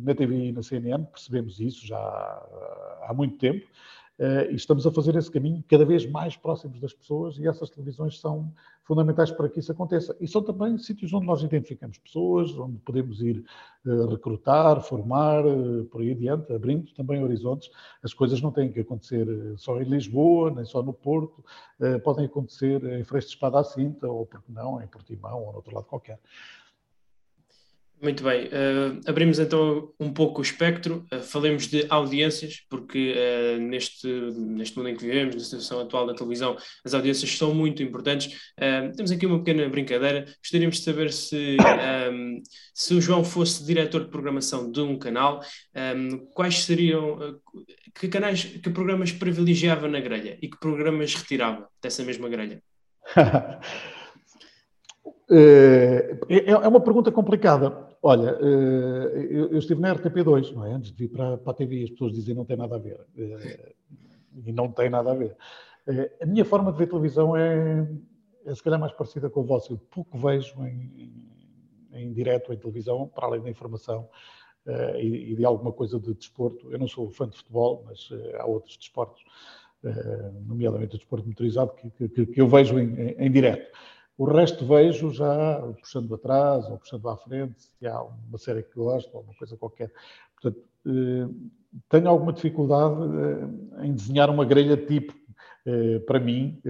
na 0.00 0.14
TV 0.14 0.48
e 0.48 0.52
na 0.52 0.62
CNN, 0.62 1.04
percebemos 1.04 1.60
isso 1.60 1.86
já 1.86 1.96
há 1.96 3.14
muito 3.14 3.38
tempo. 3.38 3.66
Uh, 4.18 4.50
e 4.50 4.56
estamos 4.56 4.84
a 4.84 4.90
fazer 4.90 5.14
esse 5.14 5.30
caminho 5.30 5.62
cada 5.68 5.84
vez 5.84 6.04
mais 6.04 6.36
próximos 6.36 6.80
das 6.80 6.92
pessoas 6.92 7.38
e 7.38 7.46
essas 7.46 7.70
televisões 7.70 8.18
são 8.18 8.52
fundamentais 8.82 9.30
para 9.30 9.48
que 9.48 9.60
isso 9.60 9.70
aconteça. 9.70 10.16
E 10.20 10.26
são 10.26 10.42
também 10.42 10.76
sítios 10.76 11.12
onde 11.12 11.24
nós 11.24 11.40
identificamos 11.40 11.98
pessoas, 11.98 12.50
onde 12.58 12.78
podemos 12.78 13.22
ir 13.22 13.44
uh, 13.86 14.06
recrutar, 14.06 14.80
formar, 14.82 15.46
uh, 15.46 15.84
por 15.84 16.00
aí 16.00 16.10
adiante, 16.10 16.52
abrindo 16.52 16.92
também 16.94 17.22
horizontes. 17.22 17.70
As 18.02 18.12
coisas 18.12 18.42
não 18.42 18.50
têm 18.50 18.72
que 18.72 18.80
acontecer 18.80 19.26
só 19.56 19.80
em 19.80 19.84
Lisboa, 19.84 20.50
nem 20.50 20.64
só 20.64 20.82
no 20.82 20.92
Porto, 20.92 21.44
podem 22.02 22.26
acontecer 22.26 22.82
em 22.84 23.04
Freixo 23.04 23.28
de 23.28 23.34
Espada 23.34 23.60
à 23.60 23.64
Cinta, 23.64 24.08
ou, 24.08 24.26
porque 24.26 24.50
não, 24.50 24.82
em 24.82 24.86
Portimão, 24.88 25.44
ou 25.44 25.50
no 25.50 25.56
outro 25.56 25.74
lado 25.74 25.86
qualquer. 25.86 26.18
Muito 28.00 28.22
bem, 28.22 28.46
uh, 28.46 29.00
abrimos 29.06 29.40
então 29.40 29.92
um 29.98 30.12
pouco 30.12 30.38
o 30.38 30.42
espectro, 30.42 31.04
uh, 31.12 31.20
falemos 31.20 31.66
de 31.66 31.84
audiências, 31.88 32.64
porque 32.70 33.12
uh, 33.12 33.60
neste, 33.60 34.06
neste 34.06 34.76
mundo 34.76 34.90
em 34.90 34.96
que 34.96 35.04
vivemos, 35.04 35.34
na 35.34 35.40
situação 35.40 35.80
atual 35.80 36.06
da 36.06 36.14
televisão, 36.14 36.56
as 36.84 36.94
audiências 36.94 37.36
são 37.36 37.52
muito 37.52 37.82
importantes. 37.82 38.52
temos 38.96 39.10
aqui 39.10 39.26
uma 39.26 39.38
pequena 39.38 39.68
brincadeira, 39.68 40.26
gostaríamos 40.40 40.76
de 40.76 40.84
saber 40.84 41.12
se, 41.12 41.56
um, 42.12 42.40
se 42.72 42.94
o 42.94 43.00
João 43.00 43.24
fosse 43.24 43.66
diretor 43.66 44.04
de 44.04 44.10
programação 44.10 44.70
de 44.70 44.80
um 44.80 44.96
canal, 44.96 45.40
um, 45.96 46.18
quais 46.34 46.62
seriam, 46.62 47.40
que 47.98 48.06
canais, 48.06 48.44
que 48.44 48.70
programas 48.70 49.10
privilegiava 49.10 49.88
na 49.88 49.98
grelha 49.98 50.38
e 50.40 50.48
que 50.48 50.58
programas 50.60 51.14
retirava 51.14 51.68
dessa 51.82 52.04
mesma 52.04 52.28
grelha? 52.28 52.62
É, 55.30 56.18
é, 56.28 56.50
é 56.50 56.68
uma 56.68 56.80
pergunta 56.80 57.12
complicada. 57.12 57.88
Olha, 58.02 58.38
eh, 58.40 59.28
eu 59.30 59.58
estive 59.58 59.80
na 59.80 59.94
RTP2, 59.94 60.52
não 60.52 60.64
é? 60.64 60.72
Antes 60.72 60.92
de 60.92 60.96
vir 60.96 61.08
para, 61.10 61.36
para 61.36 61.52
a 61.52 61.54
TV, 61.54 61.82
as 61.82 61.90
pessoas 61.90 62.12
dizem 62.12 62.34
não 62.34 62.44
tem 62.44 62.56
nada 62.56 62.76
a 62.76 62.78
ver. 62.78 63.00
Eh, 63.16 63.74
e 64.46 64.52
não 64.52 64.70
tem 64.70 64.88
nada 64.88 65.10
a 65.10 65.14
ver. 65.14 65.36
Eh, 65.86 66.12
a 66.22 66.26
minha 66.26 66.44
forma 66.44 66.72
de 66.72 66.78
ver 66.78 66.86
televisão 66.86 67.36
é, 67.36 67.86
é 68.46 68.54
se 68.54 68.62
calhar 68.62 68.78
mais 68.78 68.92
parecida 68.92 69.28
com 69.28 69.40
o 69.40 69.44
vosso. 69.44 69.72
Eu 69.72 69.78
pouco 69.90 70.16
vejo 70.16 70.54
em, 70.64 71.28
em 71.92 72.12
direto, 72.12 72.52
em 72.52 72.56
televisão, 72.56 73.08
para 73.08 73.26
além 73.26 73.42
da 73.42 73.50
informação 73.50 74.08
e, 74.98 75.34
de 75.34 75.44
alguma 75.46 75.72
coisa 75.72 75.98
de 75.98 76.14
desporto. 76.14 76.70
Eu 76.70 76.78
não 76.78 76.86
sou 76.86 77.10
fã 77.10 77.26
de 77.28 77.36
futebol, 77.38 77.84
mas 77.86 78.10
há 78.38 78.44
outros 78.44 78.76
desportos, 78.76 79.24
nomeadamente 80.46 80.94
o 80.94 80.98
desporto 80.98 81.26
motorizado, 81.26 81.72
que, 81.72 82.08
que, 82.08 82.26
que 82.26 82.40
eu 82.40 82.46
vejo 82.46 82.78
em, 82.78 82.94
em, 82.94 83.26
em 83.26 83.30
direto. 83.30 83.72
O 84.18 84.24
resto 84.24 84.66
vejo 84.66 85.12
já 85.12 85.62
puxando 85.80 86.12
atrás 86.12 86.68
ou 86.68 86.76
puxando 86.76 87.08
à 87.08 87.16
frente, 87.16 87.54
se 87.62 87.86
há 87.86 88.02
uma 88.02 88.36
série 88.36 88.64
que 88.64 88.74
gosto 88.74 89.16
ou 89.16 89.22
uma 89.22 89.32
coisa 89.34 89.56
qualquer. 89.56 89.92
Portanto, 90.34 90.60
eh, 90.86 91.28
tenho 91.88 92.08
alguma 92.08 92.32
dificuldade 92.32 92.96
eh, 93.80 93.86
em 93.86 93.94
desenhar 93.94 94.28
uma 94.28 94.44
grelha 94.44 94.76
tipo 94.76 95.14
eh, 95.64 96.00
para 96.00 96.18
mim, 96.18 96.60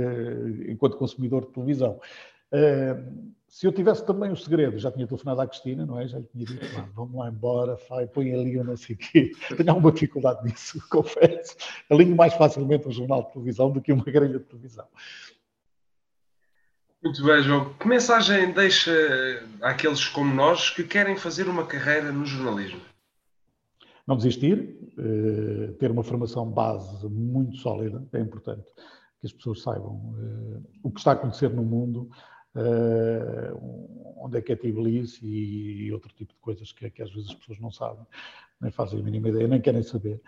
enquanto 0.69 0.99
consumidor 0.99 1.47
de 1.47 1.53
televisão. 1.53 1.99
Se 3.47 3.67
eu 3.67 3.73
tivesse 3.73 4.05
também 4.05 4.31
o 4.31 4.37
segredo, 4.37 4.79
já 4.79 4.93
tinha 4.93 5.07
telefonado 5.07 5.41
à 5.41 5.47
Cristina, 5.47 5.87
não 5.87 5.99
é? 5.99 6.07
Já 6.07 6.19
lhe 6.19 6.27
tinha 6.27 6.45
dito, 6.45 6.67
vamos 6.95 7.15
lá 7.15 7.31
embora, 7.31 7.79
vai, 7.89 8.07
põe 8.07 8.31
ali 8.35 8.59
ou 8.59 8.65
não 8.65 8.77
sei 8.77 8.95
o 8.95 8.99
quê. 8.99 9.31
Tenho 9.57 9.71
alguma 9.71 9.91
dificuldade 9.91 10.45
nisso, 10.45 10.79
confesso. 10.91 11.57
Alinho 11.89 12.15
mais 12.15 12.35
facilmente 12.35 12.87
um 12.87 12.93
jornal 12.93 13.23
de 13.23 13.33
televisão 13.33 13.71
do 13.71 13.81
que 13.81 13.91
uma 13.91 14.05
grelha 14.05 14.39
de 14.39 14.45
televisão. 14.45 14.87
Muito 17.03 17.25
bem, 17.25 17.43
João. 17.43 17.73
Que 17.75 17.87
mensagem 17.87 18.53
deixa 18.53 18.93
àqueles 19.63 20.09
como 20.09 20.35
nós 20.35 20.71
que 20.71 20.83
querem 20.83 21.17
fazer 21.17 21.49
uma 21.49 21.65
carreira 21.65 22.11
no 22.11 22.27
jornalismo? 22.27 22.81
Não 24.05 24.17
desistir, 24.17 24.77
eh, 24.99 25.73
ter 25.79 25.91
uma 25.91 26.03
formação 26.03 26.51
base 26.51 27.07
muito 27.09 27.57
sólida, 27.59 28.05
é 28.13 28.19
importante 28.19 28.65
que 29.21 29.27
as 29.27 29.33
pessoas 29.33 29.63
saibam 29.63 30.15
eh, 30.19 30.61
o 30.83 30.91
que 30.91 30.99
está 30.99 31.13
a 31.13 31.15
acontecer 31.15 31.51
no 31.51 31.63
mundo, 31.63 32.11
eh, 32.57 33.53
onde 34.17 34.39
é 34.39 34.43
que 34.43 34.53
é 34.53 34.57
Tbilisi 34.57 35.25
e 35.25 35.93
outro 35.93 36.13
tipo 36.15 36.33
de 36.33 36.41
coisas 36.41 36.73
que, 36.73 36.91
que 36.91 37.03
às 37.03 37.13
vezes 37.13 37.31
as 37.31 37.37
pessoas 37.37 37.61
não 37.61 37.71
sabem, 37.71 38.05
nem 38.61 38.73
fazem 38.73 38.99
a 38.99 39.03
mínima 39.03 39.29
ideia, 39.29 39.47
nem 39.47 39.61
querem 39.61 39.83
saber. 39.83 40.21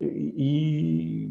E 0.00 1.28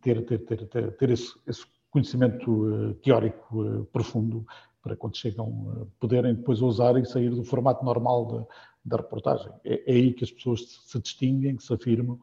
ter, 0.00 0.24
ter, 0.24 0.38
ter, 0.38 0.66
ter, 0.66 0.92
ter 0.92 1.10
esse, 1.10 1.34
esse 1.46 1.66
conhecimento 1.94 2.90
eh, 2.90 2.94
teórico 3.04 3.64
eh, 3.64 3.86
profundo 3.92 4.44
para 4.82 4.96
quando 4.96 5.16
chegam 5.16 5.46
a 5.80 6.00
poderem 6.00 6.34
depois 6.34 6.60
usar 6.60 6.98
e 6.98 7.06
sair 7.06 7.30
do 7.30 7.44
formato 7.44 7.84
normal 7.84 8.26
da, 8.26 8.46
da 8.84 8.96
reportagem. 8.96 9.50
É, 9.64 9.80
é, 9.86 9.94
aí 9.94 10.12
que 10.12 10.24
as 10.24 10.30
pessoas 10.30 10.82
se 10.84 11.00
distinguem, 11.00 11.56
se 11.58 11.72
afirmam 11.72 12.18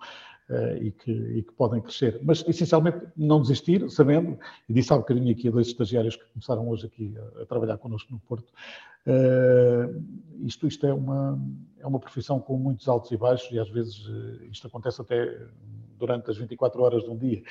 uh, 0.50 0.78
e, 0.84 0.92
que, 0.92 1.12
e, 1.12 1.42
que, 1.42 1.54
podem 1.54 1.82
crescer. 1.82 2.20
Mas, 2.22 2.44
essencialmente, 2.48 3.00
não 3.16 3.42
desistir, 3.42 3.90
sabendo, 3.90 4.38
e 4.70 4.74
disse 4.74 4.94
há 4.94 4.98
bocadinho 4.98 5.32
aqui 5.32 5.48
a 5.48 5.52
dois 5.52 5.68
estagiários 5.68 6.18
que 6.18 6.26
começaram 6.34 6.70
hoje 6.70 6.86
aqui 6.86 7.16
a, 7.18 7.42
a 7.42 7.46
trabalhar 7.46 7.78
connosco 7.78 8.12
no 8.12 8.20
Porto, 8.20 8.52
isto, 10.42 10.68
isto 10.68 10.86
é, 10.86 10.94
uma, 10.94 11.40
é 11.80 11.88
uma 11.88 12.00
profissão 12.00 12.40
com 12.40 12.58
muitos 12.58 12.88
altos 12.88 13.12
e 13.12 13.18
baixos 13.18 13.52
e 13.52 13.60
às 13.60 13.70
vezes 13.70 14.06
uh, 14.08 14.44
isto 14.46 14.68
acontece 14.68 15.02
até 15.02 15.38
durante 15.98 16.32
as 16.32 16.38
24 16.38 16.82
horas 16.82 17.04
de 17.04 17.10
um 17.10 17.18
dia. 17.18 17.44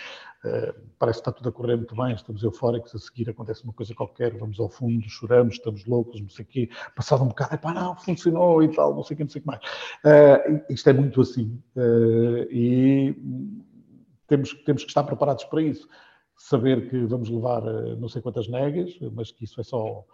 Uh, 0.45 0.75
parece 0.99 1.19
que 1.19 1.29
está 1.29 1.33
tudo 1.33 1.49
a 1.49 1.53
correr 1.53 1.77
muito 1.77 1.95
bem, 1.95 2.15
estamos 2.15 2.43
eufóricos, 2.43 2.95
a 2.95 2.99
seguir 2.99 3.31
acontece 3.31 3.63
uma 3.63 3.73
coisa 3.73 3.95
qualquer, 3.95 4.37
vamos 4.37 4.59
ao 4.59 4.69
fundo, 4.69 5.09
choramos, 5.09 5.55
estamos 5.55 5.87
loucos, 5.87 6.21
não 6.21 6.29
sei 6.29 6.45
o 6.45 6.49
quê, 6.49 6.71
passado 6.97 7.23
um 7.23 7.29
bocado, 7.29 7.59
pá, 7.59 7.73
não, 7.73 7.97
funcionou 7.97 8.63
e 8.63 8.69
tal, 8.75 8.95
não 8.95 9.05
sei 9.05 9.15
o 9.15 9.19
quê, 9.19 9.25
não 9.25 9.31
sei 9.31 9.41
o 9.41 9.43
que 9.43 9.47
mais. 9.47 9.61
Isto 10.69 10.91
é 10.91 10.93
muito 10.93 11.21
assim 11.21 11.63
e 12.51 13.15
temos, 14.27 14.53
temos 14.65 14.83
que 14.83 14.91
estar 14.91 15.05
preparados 15.05 15.45
para 15.45 15.63
isso. 15.63 15.89
Saber 16.37 16.89
que 16.89 17.05
vamos 17.05 17.29
levar 17.29 17.63
não 17.99 18.09
sei 18.09 18.23
quantas 18.23 18.49
negas, 18.49 18.99
mas 19.13 19.31
que 19.31 19.45
isso 19.45 19.61
é 19.61 19.65
só 19.65 20.05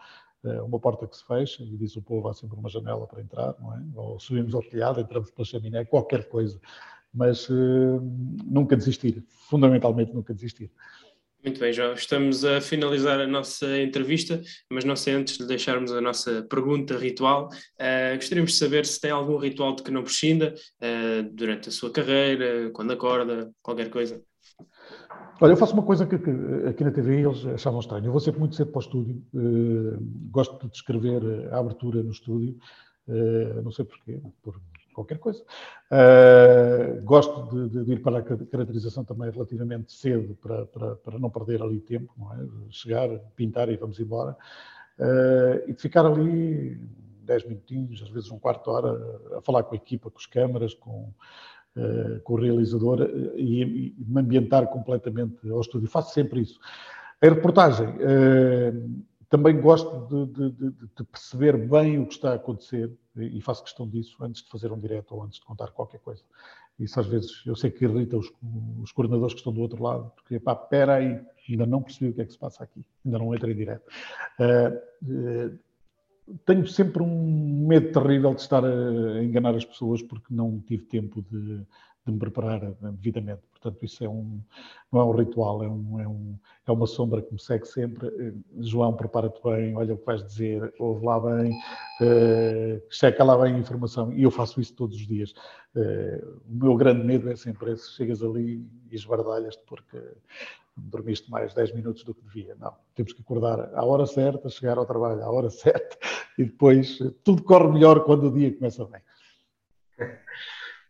uma 0.63 0.79
porta 0.79 1.07
que 1.07 1.17
se 1.17 1.25
fecha 1.25 1.63
e 1.63 1.77
diz 1.77 1.97
o 1.97 2.03
povo 2.03 2.29
há 2.29 2.35
sempre 2.35 2.59
uma 2.59 2.69
janela 2.69 3.07
para 3.07 3.21
entrar, 3.21 3.55
não 3.61 3.75
é? 3.75 3.83
Ou 3.95 4.19
subimos 4.19 4.55
ao 4.55 4.63
telhado, 4.63 5.01
entramos 5.01 5.31
pela 5.31 5.45
chaminé, 5.45 5.85
qualquer 5.85 6.29
coisa 6.29 6.61
mas 7.17 7.49
uh, 7.49 7.99
nunca 8.45 8.77
desistir, 8.77 9.25
fundamentalmente 9.49 10.13
nunca 10.13 10.35
desistir. 10.35 10.71
Muito 11.47 11.61
bem, 11.61 11.73
João. 11.73 11.93
Estamos 11.93 12.45
a 12.45 12.61
finalizar 12.61 13.21
a 13.21 13.27
nossa 13.27 13.81
entrevista, 13.81 14.43
mas 14.69 14.85
não 14.85 14.97
sei 14.97 15.15
antes 15.15 15.39
de 15.39 15.47
deixarmos 15.47 15.93
a 15.93 16.01
nossa 16.01 16.43
pergunta 16.43 16.99
ritual. 16.99 17.49
Uh, 17.81 18.17
gostaríamos 18.17 18.51
de 18.51 18.59
saber 18.59 18.85
se 18.85 19.01
tem 19.01 19.13
algum 19.13 19.37
ritual 19.37 19.77
de 19.77 19.85
que 19.85 19.93
não 19.93 20.03
prescinda 20.03 20.53
uh, 20.83 21.23
durante 21.33 21.69
a 21.69 21.73
sua 21.73 21.93
carreira, 21.93 22.69
quando 22.73 22.91
acorda, 22.91 23.49
qualquer 23.63 23.91
coisa. 23.91 24.21
Olha, 25.41 25.53
eu 25.53 25.57
faço 25.57 25.75
uma 25.75 25.85
coisa 25.85 26.05
que, 26.05 26.19
que, 26.19 26.31
aqui 26.69 26.83
na 26.83 26.91
TV 26.91 27.21
eles 27.21 27.47
achavam 27.47 27.79
estranho. 27.79 28.07
Eu 28.07 28.11
vou 28.11 28.21
sempre 28.21 28.41
muito 28.41 28.57
cedo 28.57 28.73
para 28.73 28.81
o 28.81 28.83
estúdio. 28.83 29.23
Uh, 29.33 29.99
gosto 30.33 30.69
de 30.69 30.77
escrever 30.77 31.23
a 31.53 31.61
abertura 31.61 32.03
no 32.03 32.11
estúdio. 32.11 32.59
não 33.63 33.71
sei 33.71 33.85
porquê, 33.85 34.21
por 34.43 34.61
qualquer 34.97 35.19
coisa. 35.19 35.45
Uh, 35.93 37.03
gosto 37.03 37.51
de, 37.51 37.69
de, 37.69 37.85
de, 37.85 37.93
ir 37.93 38.03
para 38.03 38.19
a 38.19 38.23
caracterização 38.23 39.05
também 39.05 39.31
relativamente 39.31 39.93
cedo, 39.93 40.35
para, 40.41 40.65
para, 40.67 40.97
para 40.97 41.19
não 41.19 41.29
perder 41.29 41.63
ali 41.63 41.81
tempo, 41.81 42.13
não 42.17 42.33
é? 42.33 42.39
Chegar, 42.71 43.09
pintar 43.37 43.69
e 43.69 43.77
vamos 43.77 44.01
embora. 44.01 44.35
Uh, 44.99 45.69
e 45.69 45.75
de 45.75 45.83
ficar 45.83 46.07
ali 46.07 46.81
10 47.23 47.45
minutinhos, 47.45 48.03
às 48.03 48.09
vezes 48.09 48.31
um 48.31 48.39
quarto 48.39 48.65
de 48.65 48.71
hora, 48.71 49.21
a 49.37 49.43
falar 49.43 49.63
com 49.65 49.75
a 49.75 49.77
equipa, 49.77 50.11
com 50.11 50.19
as 50.19 50.27
câmaras, 50.27 50.73
com, 50.73 51.13
uh, 51.77 52.21
com 52.25 52.33
o 52.33 52.41
realizador 52.41 53.03
e, 53.37 53.63
e, 53.63 53.95
me 53.99 54.21
ambientar 54.23 54.67
completamente 54.69 55.49
ao 55.51 55.61
estúdio. 55.61 55.89
Faço 55.91 56.15
sempre 56.15 56.41
isso. 56.41 56.59
A 57.21 57.27
reportagem 57.27 57.87
também 59.29 59.61
gosto 59.61 60.07
de, 60.07 60.51
de, 60.51 60.71
de, 60.71 61.05
perceber 61.05 61.57
bem 61.57 61.99
o 61.99 62.07
que 62.07 62.15
está 62.15 62.33
a 62.33 62.35
acontecer 62.35 62.93
e 63.17 63.41
faço 63.41 63.65
questão 63.65 63.89
disso 63.89 64.17
antes 64.23 64.43
de 64.43 64.49
fazer 64.49 64.71
um 64.73 64.79
direto 64.79 65.15
ou 65.15 65.23
antes 65.23 65.39
de 65.39 65.45
contar 65.45 65.69
qualquer 65.69 65.99
coisa. 66.01 66.23
Isso 66.79 67.01
às 67.01 67.07
vezes 67.07 67.43
eu 67.47 67.57
sei 67.57 67.71
que 67.71 67.85
irrita 67.85 68.17
os, 68.17 68.31
os 68.83 68.93
coordenadores 68.93 69.35
que 69.35 69.41
estão 69.41 69.53
do 69.53 69.61
outro 69.61 69.83
lado, 69.83 70.12
porque 70.15 70.39
pá, 70.39 70.53
espera 70.53 70.97
aí, 70.97 71.21
ainda 71.49 71.67
não 71.67 71.83
percebi 71.83 72.11
o 72.11 72.15
que 72.15 72.21
é 72.21 72.25
que 72.25 72.33
se 72.33 72.39
passa 72.39 72.65
aqui, 72.65 72.85
ainda 73.05 73.19
não 73.19 73.35
entrei 73.35 73.55
direto. 73.55 73.89
Uh, 74.39 75.53
uh, 75.53 75.59
tenho 76.45 76.67
sempre 76.67 77.03
um 77.03 77.67
medo 77.67 77.93
terrível 77.93 78.35
de 78.35 78.41
estar 78.43 78.65
a 78.65 79.25
enganar 79.25 79.55
as 79.55 79.65
pessoas 79.65 80.03
porque 80.03 80.27
não 80.35 80.61
tive 80.61 80.85
tempo 80.85 81.25
de, 81.31 81.62
de 82.07 82.12
me 82.12 82.19
preparar 82.19 82.61
devidamente. 82.81 83.42
Portanto, 83.51 83.85
isso 83.85 84.05
é 84.05 84.09
um, 84.09 84.40
não 84.92 85.01
é 85.01 85.05
um 85.05 85.11
ritual, 85.11 85.62
é, 85.64 85.69
um, 85.69 86.01
é, 86.01 86.07
um, 86.07 86.38
é 86.66 86.71
uma 86.73 86.87
sombra 86.87 87.21
que 87.21 87.33
me 87.33 87.40
segue 87.40 87.66
sempre. 87.66 88.07
Eh, 88.07 88.33
João, 88.61 88.95
prepara-te 88.95 89.42
bem, 89.42 89.77
olha 89.77 89.95
o 89.95 89.99
que 89.99 90.07
vais 90.07 90.25
dizer, 90.25 90.73
ouve 90.79 91.05
lá 91.05 91.19
bem, 91.19 91.51
uh, 91.51 92.83
checa 92.88 93.25
lá 93.25 93.37
bem 93.37 93.55
a 93.55 93.59
informação. 93.59 94.12
E 94.12 94.23
eu 94.23 94.31
faço 94.31 94.61
isso 94.61 94.75
todos 94.75 94.97
os 94.97 95.07
dias. 95.07 95.33
Uh, 95.75 96.40
o 96.49 96.64
meu 96.64 96.77
grande 96.77 97.05
medo 97.05 97.29
é 97.29 97.35
sempre 97.35 97.73
esse: 97.73 97.90
chegas 97.92 98.23
ali 98.23 98.64
e 98.90 98.95
esbardalhas-te 98.95 99.62
porque 99.66 99.99
dormiste 100.77 101.31
mais 101.31 101.55
10 101.55 101.75
minutos 101.75 102.05
do 102.05 102.14
que 102.14 102.23
devia. 102.23 102.55
Não, 102.55 102.73
temos 102.95 103.12
que 103.12 103.23
acordar 103.23 103.75
à 103.75 103.85
hora 103.85 104.07
certa, 104.07 104.49
chegar 104.49 104.79
ao 104.79 104.87
trabalho 104.87 105.25
à 105.25 105.31
hora 105.31 105.51
certa 105.51 105.99
e 106.38 106.45
depois 106.45 106.99
tudo 107.25 107.42
corre 107.42 107.73
melhor 107.73 108.05
quando 108.05 108.29
o 108.29 108.33
dia 108.33 108.55
começa 108.55 108.85
bem. 108.85 109.01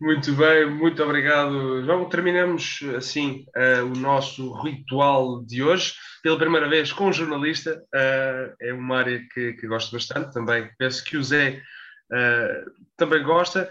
Muito 0.00 0.32
bem, 0.34 0.70
muito 0.70 1.02
obrigado, 1.02 1.82
João. 1.82 2.06
Terminamos 2.08 2.80
assim 2.96 3.46
uh, 3.56 3.84
o 3.84 3.98
nosso 3.98 4.52
ritual 4.60 5.42
de 5.42 5.62
hoje, 5.62 5.94
pela 6.22 6.36
primeira 6.36 6.68
vez 6.68 6.92
com 6.92 7.06
um 7.06 7.12
jornalista. 7.12 7.82
Uh, 7.94 8.54
é 8.60 8.74
uma 8.74 8.98
área 8.98 9.22
que, 9.32 9.54
que, 9.54 9.66
gosto 9.66 9.92
bastante 9.92 10.34
também. 10.34 10.68
Penso 10.78 11.02
que 11.02 11.16
o 11.16 11.24
Zé 11.24 11.62
uh, 12.12 12.70
também 12.94 13.22
gosta. 13.22 13.70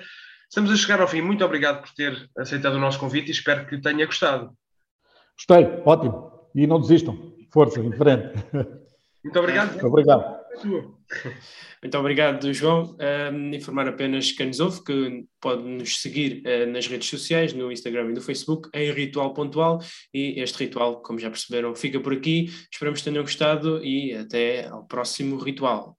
Estamos 0.49 0.71
a 0.71 0.75
chegar 0.75 0.99
ao 0.99 1.07
fim. 1.07 1.21
Muito 1.21 1.45
obrigado 1.45 1.81
por 1.81 1.93
ter 1.93 2.27
aceitado 2.37 2.73
o 2.73 2.79
nosso 2.79 2.99
convite 2.99 3.27
e 3.27 3.31
espero 3.31 3.67
que 3.67 3.79
tenha 3.79 4.05
gostado. 4.07 4.51
Gostei, 5.37 5.81
ótimo. 5.85 6.49
E 6.55 6.65
não 6.65 6.79
desistam. 6.79 7.35
Força, 7.53 7.79
em 7.79 7.91
frente. 7.91 8.33
Muito 9.23 9.39
obrigado. 9.39 9.85
Obrigado. 9.85 10.34
Muito 11.81 11.97
obrigado, 11.97 12.51
João. 12.53 12.95
Informar 13.53 13.87
apenas 13.87 14.31
quem 14.31 14.47
nos 14.47 14.59
ouve 14.59 14.83
que 14.83 15.25
pode 15.39 15.63
nos 15.63 16.01
seguir 16.01 16.41
uh, 16.45 16.71
nas 16.71 16.87
redes 16.87 17.09
sociais, 17.09 17.53
no 17.53 17.71
Instagram 17.71 18.09
e 18.09 18.13
no 18.13 18.21
Facebook, 18.21 18.69
em 18.73 18.91
Ritual 18.91 19.33
Pontual. 19.33 19.79
E 20.13 20.39
este 20.41 20.63
ritual, 20.65 21.01
como 21.01 21.19
já 21.19 21.29
perceberam, 21.29 21.75
fica 21.75 21.99
por 21.99 22.13
aqui. 22.13 22.45
Esperamos 22.71 23.01
que 23.01 23.09
tenham 23.09 23.23
gostado 23.23 23.83
e 23.83 24.13
até 24.13 24.67
ao 24.67 24.85
próximo 24.85 25.37
ritual. 25.37 25.97